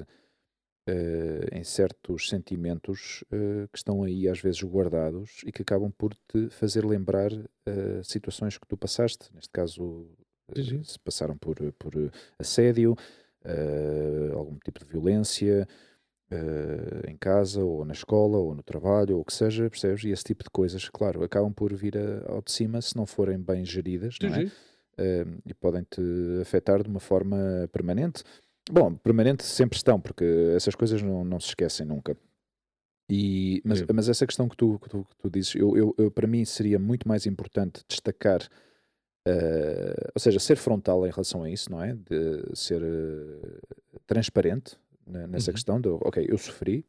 [0.86, 6.14] eh, em certos sentimentos eh, que estão aí às vezes guardados e que acabam por
[6.28, 7.30] te fazer lembrar
[7.66, 10.06] eh, situações que tu passaste, neste caso
[10.54, 10.84] sim.
[10.84, 11.94] se passaram por, por
[12.38, 12.94] assédio,
[14.34, 15.66] algum tipo de violência
[16.30, 20.04] eh, em casa ou na escola ou no trabalho ou o que seja, percebes?
[20.04, 23.06] E esse tipo de coisas, claro, acabam por vir a- ao de cima se não
[23.06, 24.50] forem bem geridas, Sim, não é?
[24.96, 26.00] Eh, e podem-te
[26.40, 28.22] afetar de uma forma permanente.
[28.70, 30.24] Bom, permanente sempre estão, porque
[30.56, 32.16] essas coisas não, não se esquecem nunca.
[33.10, 36.10] E, mas, mas essa questão que tu, que tu, que tu dizes, eu, eu, eu-
[36.10, 38.40] para mim seria muito mais importante destacar,
[39.26, 41.94] eh, ou seja, ser frontal em relação a isso, não é?
[41.94, 43.58] De ser eh,
[44.06, 45.54] transparente nessa Uhum.
[45.54, 46.84] questão de, ok, eu sofri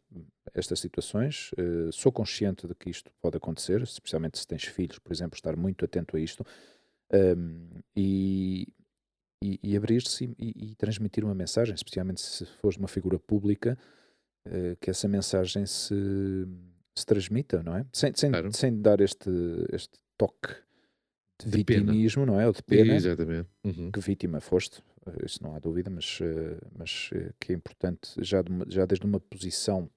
[0.54, 5.12] estas situações, eh, sou consciente de que isto pode acontecer, especialmente se tens filhos, por
[5.12, 6.46] exemplo, estar muito atento a isto,
[7.14, 8.68] um, e,
[9.44, 13.78] e, e abrir-se e, e transmitir uma mensagem, especialmente se fores uma figura pública,
[14.46, 15.94] eh, que essa mensagem se,
[16.98, 17.86] se transmita, não é?
[17.94, 18.54] Sem, sem, Claro.
[18.54, 19.30] sem dar este,
[19.72, 20.56] este toque
[21.44, 21.80] de, De pena.
[21.92, 22.48] vitimismo, não é?
[22.48, 23.50] Ou de pena, Exatamente.
[23.64, 23.92] Uhum.
[23.92, 24.82] que vítima foste,
[25.24, 29.06] isso não há dúvida, mas, eh, mas eh, que é importante já, de já desde
[29.06, 29.90] uma posição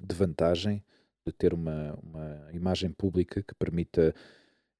[0.00, 0.84] de vantagem,
[1.24, 4.14] de ter uma, uma imagem pública que permita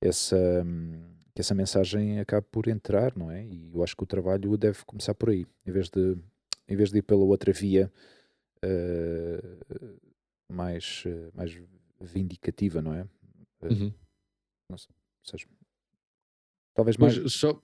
[0.01, 3.45] essa, hum, que essa mensagem acabe por entrar, não é?
[3.45, 6.17] E eu acho que o trabalho deve começar por aí, em vez de,
[6.69, 7.93] em vez de ir pela outra via
[8.63, 9.59] eh,
[10.49, 11.57] mais, mais
[12.01, 13.07] vindicativa, não é?
[13.63, 13.93] Uhum.
[14.71, 14.79] Ou
[15.23, 15.47] seja,
[16.75, 17.61] talvez Mas mais, só.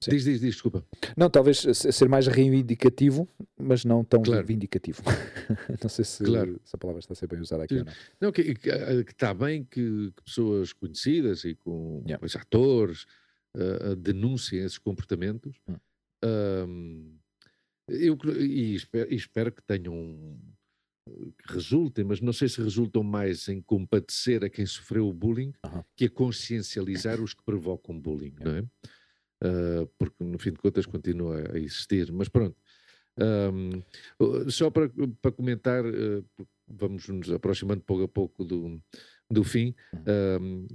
[0.00, 0.10] Sim.
[0.10, 0.84] Diz, diz, diz, desculpa.
[1.16, 3.28] não, talvez se- ser mais reivindicativo,
[3.58, 4.46] mas não tão Claro.
[4.46, 5.02] vindicativo.
[5.82, 6.60] não sei se, Claro.
[6.64, 7.80] se a palavra está a ser bem usada aqui Sim.
[7.80, 7.92] ou não.
[8.20, 12.18] Não, que, que, ah, que está bem que, que pessoas conhecidas e com Yeah.
[12.18, 13.06] pois, atores
[13.56, 15.56] ah, denunciem esses comportamentos.
[15.68, 15.76] Hum.
[16.24, 17.16] Ahm,
[17.88, 20.38] eu, e, espero, e espero que tenham
[21.06, 25.52] que resultem, mas não sei se resultam mais em compadecer a quem sofreu o bullying
[25.94, 28.64] que a consciencializar os que provocam bullying, não é?
[29.44, 32.56] Ah, porque no fim de contas continua a existir, mas pronto.
[33.16, 34.90] Uh, só para,
[35.22, 36.24] para comentar, uh,
[36.66, 38.82] vamos nos aproximando pouco a pouco do,
[39.30, 39.74] do fim.
[39.92, 40.02] Uhum.
[40.06, 40.66] ahm,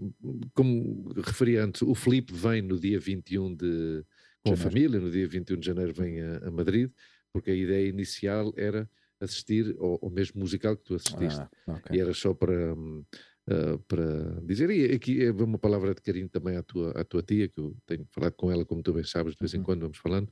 [0.54, 4.06] como referi antes, o Felipe vem no dia 21 de,
[4.46, 4.62] com a Janeiro.
[4.62, 6.92] família, no dia 21 de janeiro vem a, a Madrid,
[7.34, 8.90] porque a ideia inicial era
[9.20, 11.42] assistir ao, ao mesmo musical que tu assististe.
[11.42, 11.98] Ah, ok.
[11.98, 12.74] E era só para,
[13.50, 17.24] ah, para dizer, e aqui é uma palavra de carinho também à tua, à tua
[17.24, 19.64] tia, que eu tenho falado com ela, como tu bem sabes, de vez em Uhum.
[19.64, 20.32] quando vamos falando,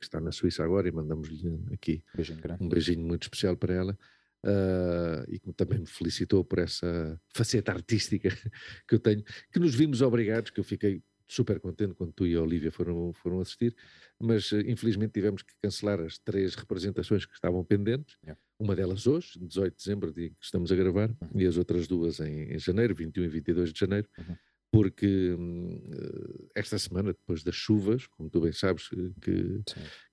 [0.00, 1.38] que está na Suíça agora e mandamos-lhe
[1.72, 3.98] aqui Beijinho um beijinho muito especial para ela.
[4.44, 8.28] ah, e que também me felicitou por essa faceta artística
[8.88, 12.34] que eu tenho, que nos vimos obrigados, que eu fiquei super contente quando tu e
[12.34, 13.74] a Olivia foram, foram assistir,
[14.20, 18.40] mas eh, infelizmente tivemos que cancelar as três representações que estavam pendentes, Yeah.
[18.58, 21.40] uma delas hoje, 18 de dezembro, dia que estamos a gravar, Uhum.
[21.40, 24.36] e as outras duas em, em janeiro, 21 e 22 de janeiro, Uhum.
[24.72, 29.62] porque eh, esta semana, depois das chuvas, como tu bem sabes, eh, que,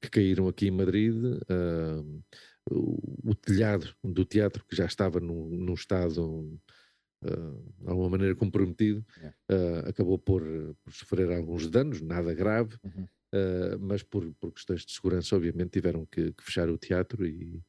[0.02, 1.16] que caíram aqui em Madrid,
[1.50, 2.04] ah,
[2.70, 6.60] o, o telhado do teatro, que já estava num, num estado
[7.24, 9.38] de alguma maneira comprometido, Yeah.
[9.50, 10.42] ah, acabou por,
[10.84, 13.06] por sofrer alguns danos, nada grave, Uhum.
[13.34, 17.62] ah, mas por, por questões de segurança, obviamente, tiveram que, que fechar o teatro e,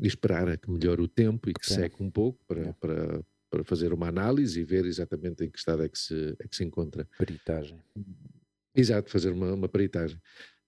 [0.00, 2.78] e esperar a que melhore o tempo e que seque um pouco para, Yeah.
[2.80, 6.48] para, para fazer uma análise e ver exatamente em que estado é que se, é
[6.48, 7.06] que se encontra.
[7.18, 7.78] Peritagem.
[8.74, 10.18] Exato, fazer uma, uma peritagem.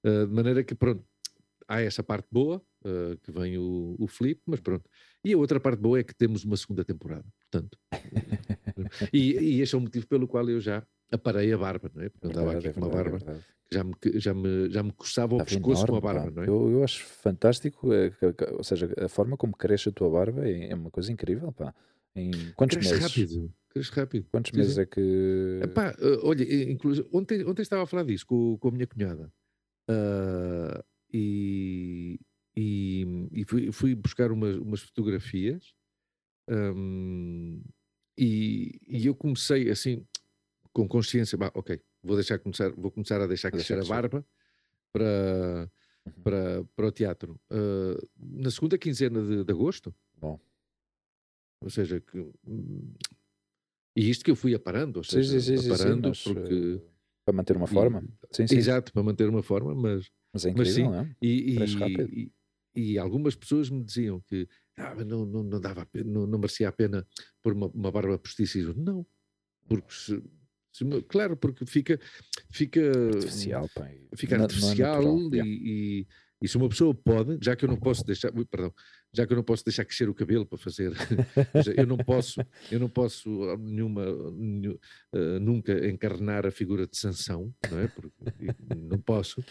[0.04, 1.02] Uh, de maneira que, pronto,
[1.66, 4.84] há essa parte boa, uh, que vem o, o Filipe, mas pronto.
[5.24, 7.24] E a outra parte boa é que temos uma segunda temporada,
[9.12, 12.08] e, e este é o motivo pelo qual eu já aparei a barba, não é?
[12.08, 13.44] Porque eu andava Verdade, aqui é com uma é barba verdade.
[13.70, 16.42] que já me, já me, já me coçava o pescoço com a enorme, barba, não
[16.42, 16.46] é?
[16.48, 20.46] Eu, eu acho fantástico, é, que- ou seja, a forma como cresce a tua barba
[20.48, 21.74] é, é uma coisa incrível, pá.
[22.14, 23.02] Em quantos Cresce meses?
[23.02, 24.26] rápido, cresce rápido.
[24.30, 25.00] Quantos Sim, meses é que.
[25.62, 28.86] Epá, uh, olha, eh, inclusive, ontem, ontem estava a falar disso com, com a minha
[28.86, 29.32] cunhada
[29.88, 32.18] Ah, e,
[32.56, 35.74] e, e fui, fui buscar umas, umas fotografias
[36.48, 37.60] ahm,
[38.18, 40.06] e, e eu comecei assim
[40.72, 44.26] com consciência, bah, ok, vou deixar começar, vou começar a deixar crescer a barba
[44.92, 45.70] para,
[46.06, 46.24] Uhum.
[46.24, 47.40] para, para o teatro.
[47.50, 50.40] Ah, na segunda quinzena de, de agosto, Bom.
[51.60, 52.94] ou seja, que hum,
[53.96, 56.18] e isto que eu fui aparando, ou Sim, seja, sim, sim, sim, sim, aparando mas,
[56.24, 56.80] porque eh,
[57.24, 58.02] para manter uma e- forma.
[58.32, 58.68] Sim, sim.
[58.68, 61.08] Exato, para manter uma forma, mas, Mas é incrível, mas não é?
[61.22, 61.28] E,
[62.26, 62.32] e,
[62.76, 66.68] e, e algumas pessoas me diziam que ah, não, não, não, dava, não, não merecia
[66.68, 67.06] a pena
[67.42, 68.72] pôr uma, uma barba postiça.
[68.76, 69.06] Não,
[69.68, 70.22] porque se-
[71.08, 71.98] claro, porque fica,
[72.50, 73.68] fica Artificial,
[74.12, 75.46] e fica não- não é artificial natural.
[75.46, 76.06] e, e,
[76.42, 78.74] e se uma pessoa pode, já que eu não posso deixar, perdão,
[79.14, 80.92] já que eu não posso deixar crescer o cabelo para fazer,
[81.78, 84.78] eu não posso, eu não posso ah, nenhuma, nenhu-
[85.12, 87.86] ah, nunca encarnar a figura de Sansão, não é?
[87.88, 88.12] Porque
[88.76, 89.42] não posso.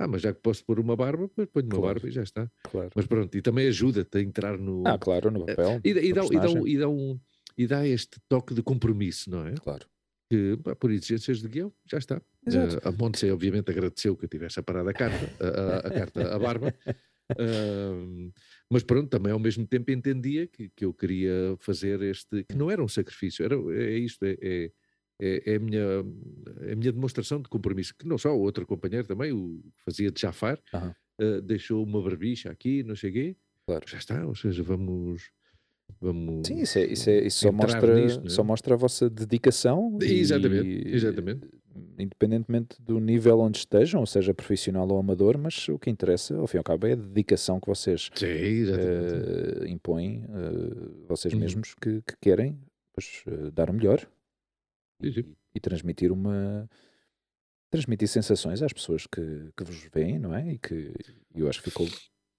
[0.00, 1.94] Ah, mas já que posso pôr uma barba, depois ponho uma Claro.
[2.00, 2.50] barba e já está.
[2.64, 2.88] Claro.
[2.96, 4.82] Mas pronto, e também ajuda-te a entrar no.
[4.86, 5.78] Ah, claro, no papel.
[5.84, 7.20] e, dá- e dá, e, dá um, e, dá um,
[7.58, 9.52] e dá este toque de compromisso, não é?
[9.56, 9.84] Claro.
[10.30, 12.22] que pá, por exigências de guião, já está.
[12.46, 12.76] Exato.
[12.76, 15.90] Eh, a Montse obviamente agradeceu que eu tivesse a parado a carta, a, a- a
[15.90, 16.72] carta, a barba,
[17.38, 18.32] Ahm,
[18.68, 22.68] mas pronto, também ao mesmo tempo entendia que, que eu queria fazer este, que não
[22.70, 24.70] era um sacrifício, era, é isto, é, é,
[25.20, 25.80] é, é a, minha,
[26.62, 29.82] é a minha demonstração de compromisso, que não só o outro companheiro também, o que
[29.84, 30.94] fazia de Jafar, Aham.
[31.20, 33.84] eh, deixou uma barbicha aqui, não cheguei, Claro.
[33.88, 35.30] já está, ou seja, vamos...
[36.00, 38.30] vamos Sim, isso, é, isso, é, isso só, mostra, nisto, é?
[38.30, 39.98] só mostra a vossa dedicação.
[40.00, 41.48] Exatamente, e- exatamente.
[41.98, 46.56] Independentemente do nível onde estejam, seja profissional ou amador, mas o que interessa, ao fim
[46.56, 51.40] e ao cabo, é a dedicação que vocês Sim, eh, impõem, eh, vocês Uhum.
[51.40, 52.58] mesmos que, que querem
[52.92, 54.06] pois, eh, dar o melhor
[55.00, 55.20] Sim, sim.
[55.20, 56.68] e, e transmitir uma.
[57.70, 60.52] transmitir sensações às pessoas que, que vos veem, não é?
[60.52, 60.92] E que
[61.34, 61.86] eu acho que ficou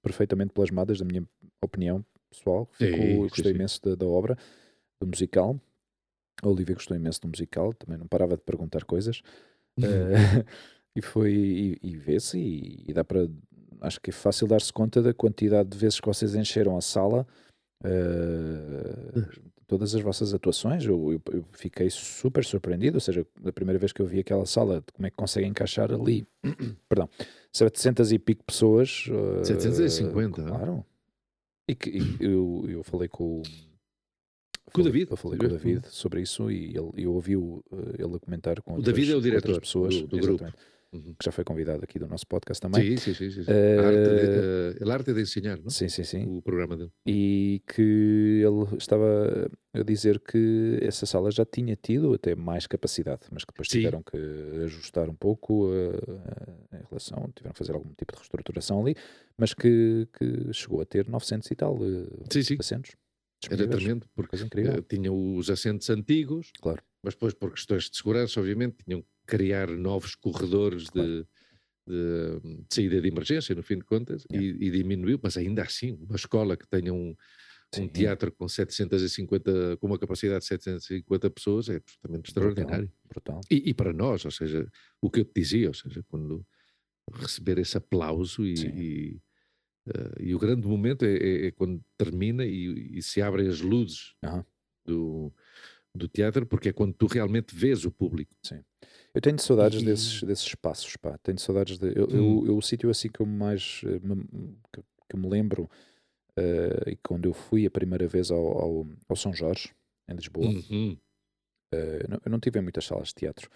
[0.02, 1.28] perfeitamente plasmadas, da minha
[1.62, 2.70] opinião pessoal.
[2.74, 4.38] Ficou, Sim, gostei imenso da, da obra,
[5.00, 5.60] do musical.
[6.42, 9.22] A Olivia gostou imenso do musical, também não parava de perguntar coisas.
[9.78, 9.82] Eh,
[10.96, 13.28] e foi, e, e vê-se, e, e dá para,
[13.82, 17.28] acho que é fácil dar-se conta da quantidade de vezes que vocês encheram a sala,
[17.84, 19.22] eh,
[19.72, 23.94] todas as vossas atuações, eu, eu- eu fiquei super surpreendido, ou seja, da primeira vez
[23.94, 26.28] que eu vi aquela sala, como é que conseguem encaixar ali,
[26.90, 27.10] perdão,
[27.54, 29.06] 700 e pico pessoas.
[29.40, 30.58] eh, 750, não é?
[30.58, 30.86] Claro.
[31.70, 33.44] E que e eu, eu falei com o...
[34.74, 35.50] Com o David, Eu falei com o?
[35.50, 39.16] David sobre isso e ele, eu ouvi-o, eh, ele a comentar com O David é
[39.16, 40.54] o diretor pessoas, do- do grupo.
[40.94, 41.14] Uhum.
[41.18, 42.98] que já foi convidado aqui do nosso podcast também.
[42.98, 43.44] Sim, sim, sim.
[43.44, 43.52] sim.
[43.52, 45.70] Eh, A arte de, eh, el arte de ensinar, não?
[45.70, 46.26] Sim, sim, sim.
[46.28, 46.92] O programa dele.
[47.08, 53.22] E que ele estava a dizer que essa sala já tinha tido até mais capacidade,
[53.32, 53.78] mas que depois Sim.
[53.80, 54.18] tiveram que
[54.66, 58.94] ajustar um pouco eh, em relação, tiveram que fazer algum tipo de reestruturação ali,
[59.38, 61.78] mas que, que chegou a ter 900 e tal
[62.30, 62.58] Sim, sim.
[62.60, 62.92] assentos.
[63.50, 64.38] Era tremendo, porque
[64.90, 66.84] tinha os assentos antigos, Claro.
[67.02, 71.26] mas depois, por questões de segurança, obviamente, tinham que criar novos corredores de,
[71.88, 74.48] de, de saída de emergência, no fim de contas, Yeah.
[74.60, 77.16] e, e diminuiu, mas ainda assim, uma escola que tenha um, um
[77.74, 77.88] Sim.
[77.88, 82.92] teatro com 750, com uma capacidade de 750 pessoas é absolutamente extraordinário.
[83.10, 83.42] Brutal.
[83.52, 84.68] E, e para nós, ou seja,
[85.02, 86.46] o que eu te dizia, ou seja, quando
[87.14, 88.70] receber esse aplauso e, Sim.
[88.70, 89.22] e,
[89.88, 94.16] eh, e o grande momento é, é- é quando termina e, se abrem as luzes
[94.24, 94.46] Aham.
[94.86, 95.34] do,
[95.96, 98.36] do teatro, porque é quando tu realmente vês o público.
[99.14, 101.18] Eu tenho saudades E- desses, desses espaços, pá.
[101.24, 101.88] Tenho saudades de.
[101.98, 102.42] Eu, Hum.
[102.42, 104.24] eu- eu- o sítio assim que eu mais eh, me,
[104.74, 105.70] que, que eu me lembro
[106.38, 109.72] eh, e quando eu fui a primeira vez ao, ao, ao São Jorge,
[110.10, 110.98] em Lisboa, Uhum,
[111.74, 113.50] eh, não- eu não tive muitas salas de teatro,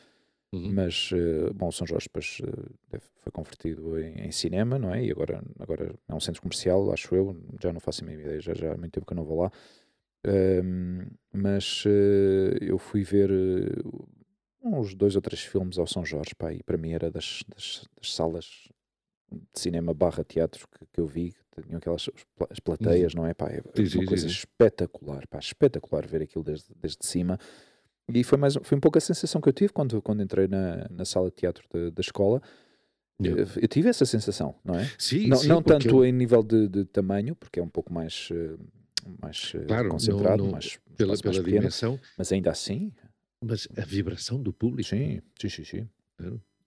[0.53, 0.73] uhum.
[0.73, 2.41] mas eh, bom, o São Jorge depois
[3.21, 5.03] foi convertido em, em cinema, não é?
[5.05, 8.41] E agora, agora é um centro comercial, acho eu, já não faço a minha ideia,
[8.41, 9.51] já, já há muito tempo que eu não vou lá.
[10.27, 13.29] Ahm, mas eh, eu fui ver
[14.79, 17.85] uns dois ou três filmes ao São Jorge, pá, e para mim era das, das-
[17.99, 18.45] das salas
[19.31, 22.09] de cinema barra teatro que, que eu vi, que tinham aquelas
[22.49, 23.33] as plateias, não é?
[23.33, 23.61] Pá, é
[23.97, 27.37] uma coisa espetacular, pá, espetacular ver aquilo desde, desde cima.
[28.13, 30.87] E foi, mais, foi um pouco a sensação que eu tive quando, quando entrei na,
[30.89, 32.39] na sala de teatro da, da escola.
[33.23, 34.85] Eh, Eu tive essa sensação, não é?
[34.99, 37.91] Sim, não sim, não tanto eu- em nível de, de tamanho, porque é um pouco
[37.91, 38.55] mais, eh,
[39.21, 42.51] mais eh, Claro, não- concentrado, não- mais, um pela, mais pela pequeno, dimensão, mas ainda
[42.51, 42.91] assim,
[43.45, 44.89] mas a vibração do público.
[44.89, 45.89] sim, sim, sim, sim.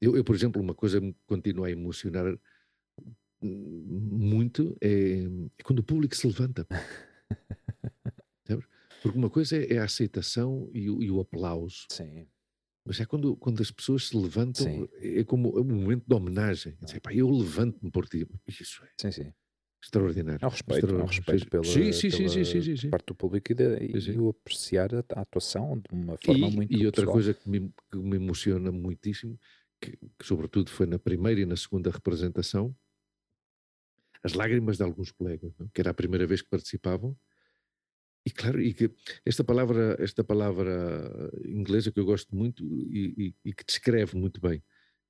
[0.00, 2.38] Eu, eu, por exemplo, uma coisa que me continua a emocionar
[3.42, 5.22] hum, muito é,
[5.58, 6.66] é quando o público se levanta.
[9.02, 12.26] Porque uma coisa é, é a aceitação e o, e o aplauso, sim.
[12.84, 14.88] mas é quando, quando as pessoas se levantam, Sim.
[14.94, 16.76] é como um momento de homenagem.
[16.82, 18.26] É dizer, "Pá, eu levanto-me por ti.
[18.46, 19.32] Isso é Sim, sim.
[19.82, 20.40] Extraordinário.
[20.40, 21.06] É um respeito, é extraordinário.
[21.06, 24.94] respeito pela, sim, sim, pela sim, sim, parte do público e, de, e o apreciar
[24.94, 27.14] a, a atuação de uma forma E, muito e outra pessoal.
[27.14, 29.38] coisa que me, que me emociona muitíssimo,
[29.80, 32.76] que, que sobretudo foi na primeira e na segunda representação,
[34.22, 35.68] as lágrimas de alguns colegas, não?
[35.68, 37.16] que era a primeira vez que participavam.
[38.26, 38.90] E claro, e que
[39.24, 44.40] esta palavra, esta palavra inglesa que eu gosto muito e, e- e que descreve muito
[44.40, 44.62] bem,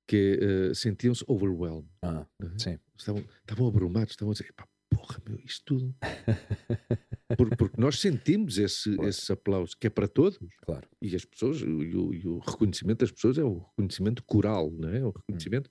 [0.09, 0.39] que
[0.71, 1.87] uh, sentiam-se overwhelmed.
[2.01, 2.79] Ah, não é?
[2.97, 5.95] Estavam, estavam abrumados, estavam a dizer, "Epá, porra, meu, isto tudo.
[7.37, 9.09] Por- porque nós sentimos esse, Claro.
[9.09, 10.39] esse aplauso, que é para todos.
[10.63, 10.87] Claro.
[11.01, 14.89] E as pessoas, e o, e o reconhecimento das pessoas é o reconhecimento coral, não
[14.89, 15.03] é?
[15.05, 15.69] O reconhecimento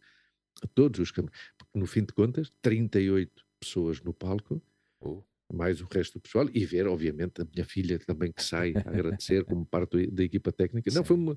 [0.63, 1.37] a todos os campos.
[1.59, 4.63] Porque no fim de contas, 38 pessoas no palco,
[5.01, 5.23] Oh,
[5.53, 8.81] mais o resto do pessoal, e ver, obviamente, a minha filha também que sai a
[8.81, 10.91] agradecer como parte da equipa técnica.
[10.93, 11.07] Não, Sim.
[11.07, 11.37] foi uma.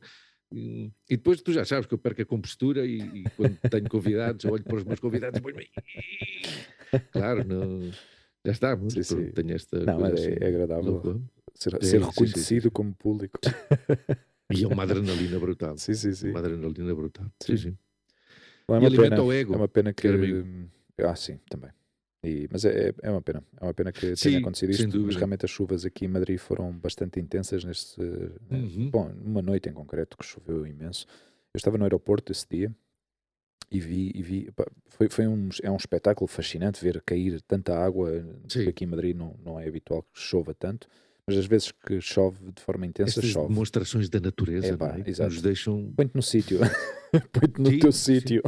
[0.53, 4.43] E depois tu já sabes que eu perco a compostura e, e quando tenho convidados,
[4.43, 5.69] eu olho para os meus convidados e ponho-me.
[7.11, 7.91] Claro, não,
[8.45, 9.79] já está, mas Sim, tenho esta.
[9.85, 11.21] Não, é- assim, é agradável.
[11.53, 12.69] ser, É, ser reconhecido sim.
[12.69, 13.39] como público.
[14.53, 15.77] E é uma adrenalina brutal.
[15.77, 16.29] sim, sim, sim.
[16.29, 17.25] Uma adrenalina brutal.
[17.41, 17.55] Sim.
[17.55, 17.77] Sim.
[18.67, 20.07] Bom, é E uma alimenta pena, o ego, É uma pena que.
[20.97, 21.71] Ah, sim, também.
[22.23, 23.43] E- mas é, é- uma pena.
[23.59, 24.95] É uma pena que tenha Sim, acontecido sem isto.
[24.95, 25.19] Mas dúvida.
[25.19, 27.99] realmente as chuvas aqui em Madrid foram bastante intensas neste.
[27.99, 28.89] Uhum.
[28.91, 31.05] Bom, numa noite em concreto que choveu imenso.
[31.53, 32.71] Eu estava no aeroporto esse dia
[33.71, 34.11] e vi.
[34.13, 38.23] E vi pá, foi, foi um, é um espetáculo fascinante ver cair tanta água.
[38.47, 38.67] Sim.
[38.67, 40.87] Aqui em Madrid não, não é habitual que chova tanto.
[41.31, 43.47] Mas às vezes que chove de forma intensa, Estas chove.
[43.47, 45.03] demonstrações da natureza é?
[45.03, 45.29] que exato.
[45.33, 45.93] nos deixam.
[45.95, 46.59] Põe-te no sítio.
[47.31, 48.19] Põe-te no Sim, teu sim.
[48.19, 48.41] sítio.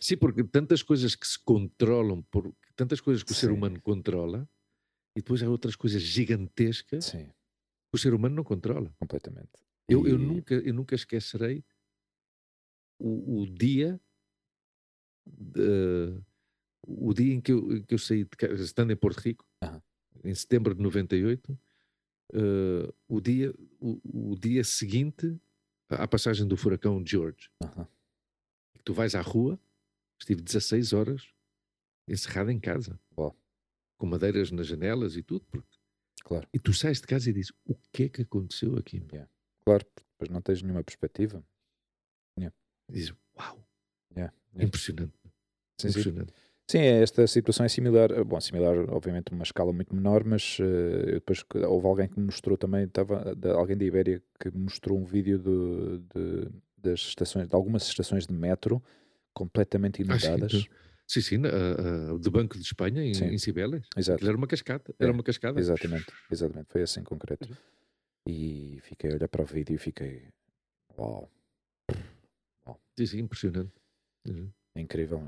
[0.00, 3.52] Sim, porque tantas coisas que se controlam, por, tantas coisas que o ser Sim.
[3.54, 4.48] humano controla,
[5.16, 7.28] e depois há outras coisas gigantescas que
[7.94, 8.94] o ser humano não controla.
[8.98, 9.50] completamente.
[9.88, 11.64] Eu, eu, E- nunca, eu nunca esquecerei
[12.98, 14.00] o, o dia
[15.26, 16.20] de-
[16.86, 19.46] o dia em que eu, que eu saí de casa, estando em Porto Rico.
[20.24, 21.58] Em setembro de 98,
[22.34, 25.38] eh, o, dia, o, o dia seguinte
[25.88, 27.50] à passagem do furacão George.
[28.84, 29.58] Tu vais à rua,
[30.20, 31.28] estive 16 horas
[32.08, 33.36] encerrado em casa, Uau.
[33.96, 35.76] com madeiras nas janelas e tudo, porque-
[36.24, 39.00] Claro, e tu sais de casa e dizes, o que é que aconteceu aqui?
[39.64, 41.44] claro, porque depois não tens nenhuma perspectiva.
[42.38, 42.48] E
[42.92, 43.64] dizes, uau,
[44.14, 44.66] Yeah, yeah.
[44.66, 45.14] impressionante,
[45.80, 45.88] sim.
[45.88, 46.32] impressionante.
[46.32, 50.64] Sim, esta situação é similar, eh, bom, similar, obviamente, uma escala muito menor, mas eh,
[51.08, 54.64] eu depois houve alguém que me mostrou também, estava de- alguém da Ibéria que me
[54.64, 56.48] mostrou um vídeo do- de,
[56.78, 58.82] das estações, de algumas estações de metro
[59.34, 60.54] completamente Ah, sim, inundadas.
[60.54, 63.26] então, Sim, sim, na- a- a- do Banco de Espanha, em, Sim.
[63.26, 63.82] em Cibeles.
[63.94, 64.24] Exato.
[64.26, 65.60] Era uma cascata, era É, uma cascada.
[65.60, 67.48] Exatamente, exatamente, foi assim em concreto.
[67.50, 67.56] Uhum.
[68.26, 70.22] E fiquei a olhar para o vídeo e fiquei,
[70.96, 71.28] uau,
[72.96, 73.72] Sim, sim, impressionante.
[74.26, 74.48] Uhum.
[74.74, 75.22] é incrível.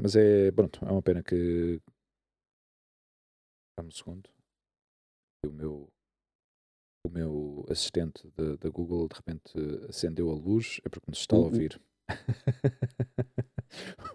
[0.00, 1.80] Mas é, pronto, é uma pena que.
[3.76, 4.28] Dá-me um segundo.
[5.46, 5.88] O meu,
[7.06, 8.28] o meu assistente
[8.60, 9.52] da Google de repente
[9.88, 11.80] acendeu a luz, é porque nos está a O- o- ouvir.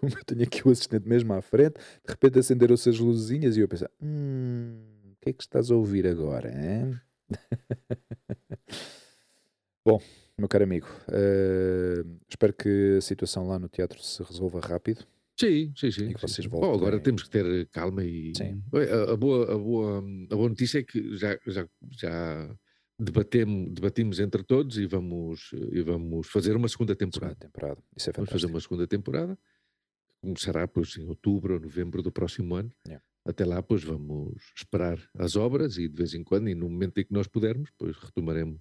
[0.02, 1.74] Eu tenho aqui o assistente mesmo à frente,
[2.04, 5.74] de repente acenderam-se as luzinhas e eu pensei, hum, o que é que estás a
[5.76, 6.50] ouvir agora?
[6.50, 7.00] Hein?
[9.86, 10.00] Bom,
[10.36, 15.06] meu caro amigo, eh, espero que a situação lá no teatro se resolva rápido.
[15.38, 16.08] Sim, sim, sim.
[16.10, 16.70] E que vocês voltem.
[16.70, 18.32] Bom, agora temos que ter calma e.
[18.36, 18.62] Sim.
[18.72, 22.56] A, a boa, a, boa, a boa notícia é que já, já, já
[22.98, 27.34] debatemos, debatimos entre todos e vamos, e vamos fazer uma segunda temporada.
[27.34, 27.82] Segunda temporada.
[27.96, 32.12] Isso é Vamos fazer uma segunda temporada, que começará pois, em outubro ou novembro do
[32.12, 32.72] próximo ano.
[32.86, 33.04] Yeah.
[33.26, 36.98] Até lá, pois vamos esperar as obras e de vez em quando, e no momento
[36.98, 38.60] em que nós pudermos, pois retomaremos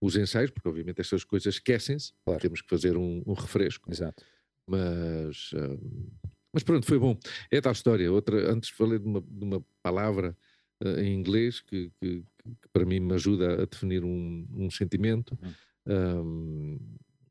[0.00, 2.40] os ensaios, porque obviamente estas coisas esquecem-se, Claro.
[2.40, 3.90] temos que fazer um, um refresco.
[3.90, 4.24] Exato.
[4.68, 6.10] Mas, hum,
[6.52, 7.18] mas pronto, foi bom.
[7.50, 8.12] É tal história.
[8.12, 10.36] Outra, antes falei de uma, de uma palavra
[10.84, 15.38] eh, em inglês que, que- que para mim me ajuda a definir um, um sentimento.
[15.86, 16.78] Hum,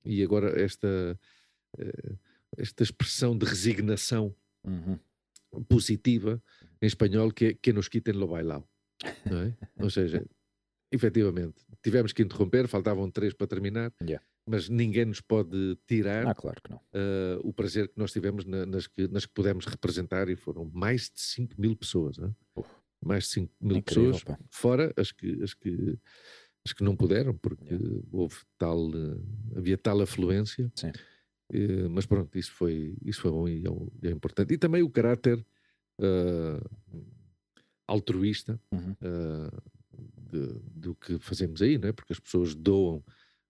[0.04, 1.20] e agora esta,
[1.78, 2.16] eh,
[2.58, 5.00] esta expressão de resignação Uhum.
[5.70, 6.44] positiva
[6.82, 8.68] em espanhol que é que nos quiten lo bailao.
[9.30, 9.56] Não é?
[9.80, 10.26] Ou seja,
[10.92, 14.24] efetivamente, tivemos que interromper, faltavam três para terminar, Yeah.
[14.48, 16.58] Mas ninguém nos pode tirar Ah, claro
[16.94, 20.66] eh, o prazer que nós tivemos na- nas, que, nas que pudemos representar e foram
[20.74, 22.18] mais de 5 mil pessoas.
[22.18, 22.32] é?
[23.06, 24.40] Mais de 5 mil Incrível, pessoas, pá.
[24.50, 26.00] fora as que, as, que,
[26.66, 28.02] as que não puderam, porque Yeah.
[28.12, 30.72] houve tal, eh, havia tal afluência.
[31.54, 33.64] Eh, mas pronto, isso foi, isso foi bom e
[34.04, 34.54] é, é importante.
[34.54, 35.46] E também o caráter
[36.02, 36.60] eh,
[37.88, 38.96] altruísta Uhum.
[40.32, 41.92] de- do que fazemos aí, não é?
[41.94, 43.04] Porque as pessoas doam.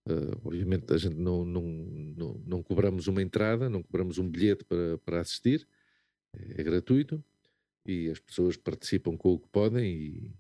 [0.08, 4.64] Eh, obviamente, a gente não, não, não, não cobramos uma entrada, não cobramos um bilhete
[4.66, 5.68] para, para assistir,
[6.34, 7.24] é, gratuito
[7.86, 9.86] e as pessoas participam com o que podem.
[9.92, 10.36] E,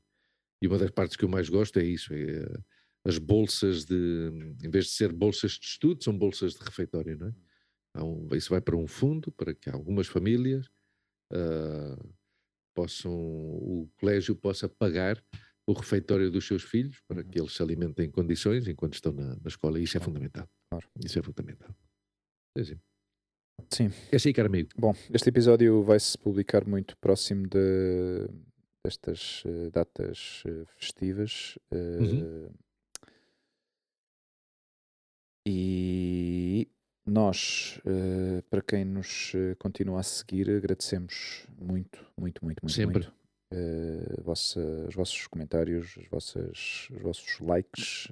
[0.62, 2.46] e uma das partes que eu mais gosto é isso: é
[3.06, 3.96] as bolsas de,
[4.64, 7.34] em vez de ser bolsas de estudo, são bolsas de refeitório, não é?
[7.96, 10.70] Há um- isso vai para um fundo para que algumas famílias
[11.32, 11.98] ah,
[12.76, 15.24] possam, o colégio possa pagar
[15.68, 17.30] o refeitório dos seus filhos para Uhum.
[17.30, 19.80] que eles se alimentem em condições enquanto estão na, na escola.
[19.80, 20.48] Isso é fundamental.
[20.72, 20.88] Claro.
[21.04, 21.70] Isso é fundamental.
[22.58, 22.80] Sim, sim.
[23.70, 23.90] Sim.
[24.12, 24.70] É assim, caro amigo.
[24.78, 28.28] Bom, este episódio vai-se publicar muito próximo de,
[28.86, 31.58] destas uh, datas uh, festivas.
[31.72, 32.50] Uh, Uhum.
[35.50, 36.68] E
[37.06, 37.80] nós,
[38.50, 42.70] para quem nos continua a seguir, agradecemos muito, muito, muito, muito.
[42.70, 43.04] Sempre.
[43.04, 43.14] Muito,
[43.52, 48.08] a vossa, os vossos comentários, as vossas, os vossos likes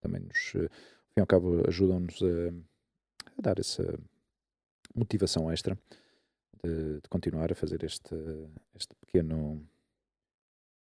[0.00, 2.48] também nos, ao fim e ao cabo, ajudam-nos a,
[3.38, 3.98] a dar essa
[4.94, 5.78] motivação extra
[6.62, 8.14] de, de, continuar a fazer este,
[8.74, 9.66] este pequeno.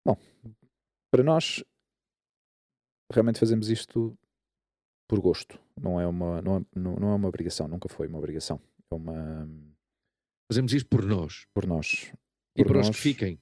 [0.06, 0.18] Bom,
[1.12, 1.64] para nós,
[3.12, 4.18] realmente fazemos isto
[5.08, 8.60] por gosto, não é uma, não é, não é uma obrigação, nunca foi uma obrigação.
[8.92, 9.48] É uma.
[10.52, 11.46] Fazemos isto por nós.
[11.54, 12.12] Por nós.
[12.58, 12.96] E para os nós.
[12.96, 13.40] que fiquem.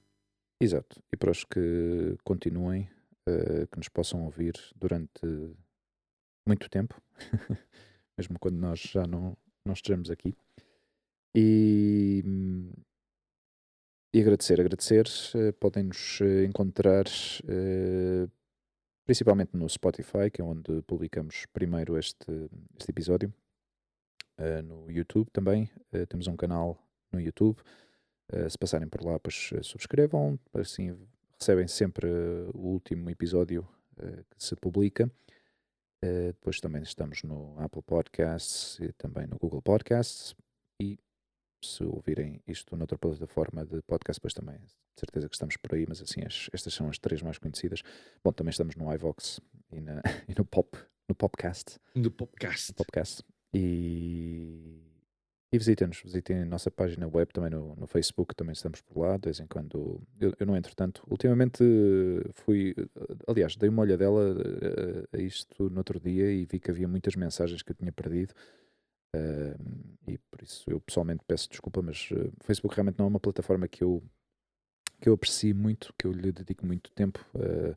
[0.60, 1.02] Exato.
[1.12, 2.88] E para os que continuem,
[3.28, 5.20] eh, que nos possam ouvir durante
[6.46, 7.00] muito tempo,
[8.16, 10.34] mesmo quando nós já não, não estejamos aqui.
[11.34, 12.22] E,
[14.14, 15.06] e agradecer, agradecer.
[15.34, 17.04] eh, Podem-nos eh, encontrar
[17.48, 18.26] eh,
[19.04, 22.26] principalmente no Spotify, que é onde publicamos primeiro este,
[22.78, 23.32] este episódio.
[24.38, 25.68] Eh, no YouTube também.
[26.08, 26.78] temos um canal
[27.12, 27.60] no YouTube.
[28.32, 30.96] Eh, se passarem por lá, pois eh, subscrevam, assim
[31.38, 33.66] recebem sempre eh, o último episódio
[34.30, 35.10] que se publica.
[36.02, 40.34] Depois também estamos no Apple Podcasts e também no Google Podcasts.
[40.80, 40.98] E
[41.64, 44.70] se ouvirem isto noutra plataforma de podcast, depois também, de
[45.00, 47.82] certeza que estamos por aí, mas assim, as- estas são as três mais conhecidas.
[48.22, 49.40] Bom, também estamos no iVox
[49.72, 50.76] e, na- e no Pop,
[51.08, 51.80] no Popcast.
[51.94, 52.74] No podcast.
[52.74, 53.24] podcast.
[53.54, 54.78] E,
[55.56, 59.16] e visitem-nos, visitem a nossa página web, também no, no Facebook, também estamos por lá,
[59.16, 60.00] de vez em quando.
[60.20, 61.02] Eu, eu não entro tanto.
[61.10, 64.22] Ultimamente eh, fui, eh, aliás, dei uma olhadela
[65.12, 67.92] eh, a isto no outro dia e vi que havia muitas mensagens que eu tinha
[67.92, 68.34] perdido.
[69.14, 69.56] eh,
[70.08, 73.68] e por isso eu pessoalmente peço desculpa, mas o Facebook realmente não é uma plataforma
[73.68, 74.02] que eu,
[75.00, 77.24] que eu aprecio muito, que eu lhe dedico muito tempo.
[77.36, 77.74] eh,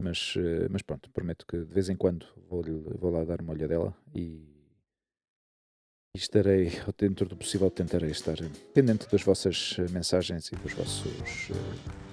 [0.00, 0.34] mas,
[0.70, 2.62] mas pronto, prometo que de vez em quando vou,
[2.98, 4.57] vou lá dar uma olhadela e
[6.14, 8.36] estarei, dentro do possível, tentarei estar
[8.74, 11.54] pendente das vossas eh, mensagens e dos vossos, eh,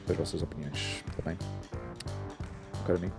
[0.07, 1.38] das vossas opiniões, está bem?
[2.85, 3.15] Caro amigo,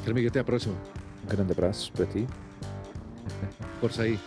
[0.00, 0.74] Caro amigo, até à próxima.
[1.24, 2.26] um grande abraço para ti
[3.80, 4.18] Força aí.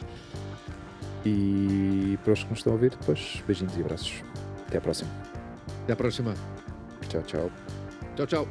[1.26, 4.24] e para os que nos estão a ouvir, depois beijinhos e abraços.
[4.68, 5.12] Até à próxima.
[5.84, 6.34] Até à próxima.
[7.08, 7.52] Tchau, tchau.
[8.16, 8.48] Tchau, tchau.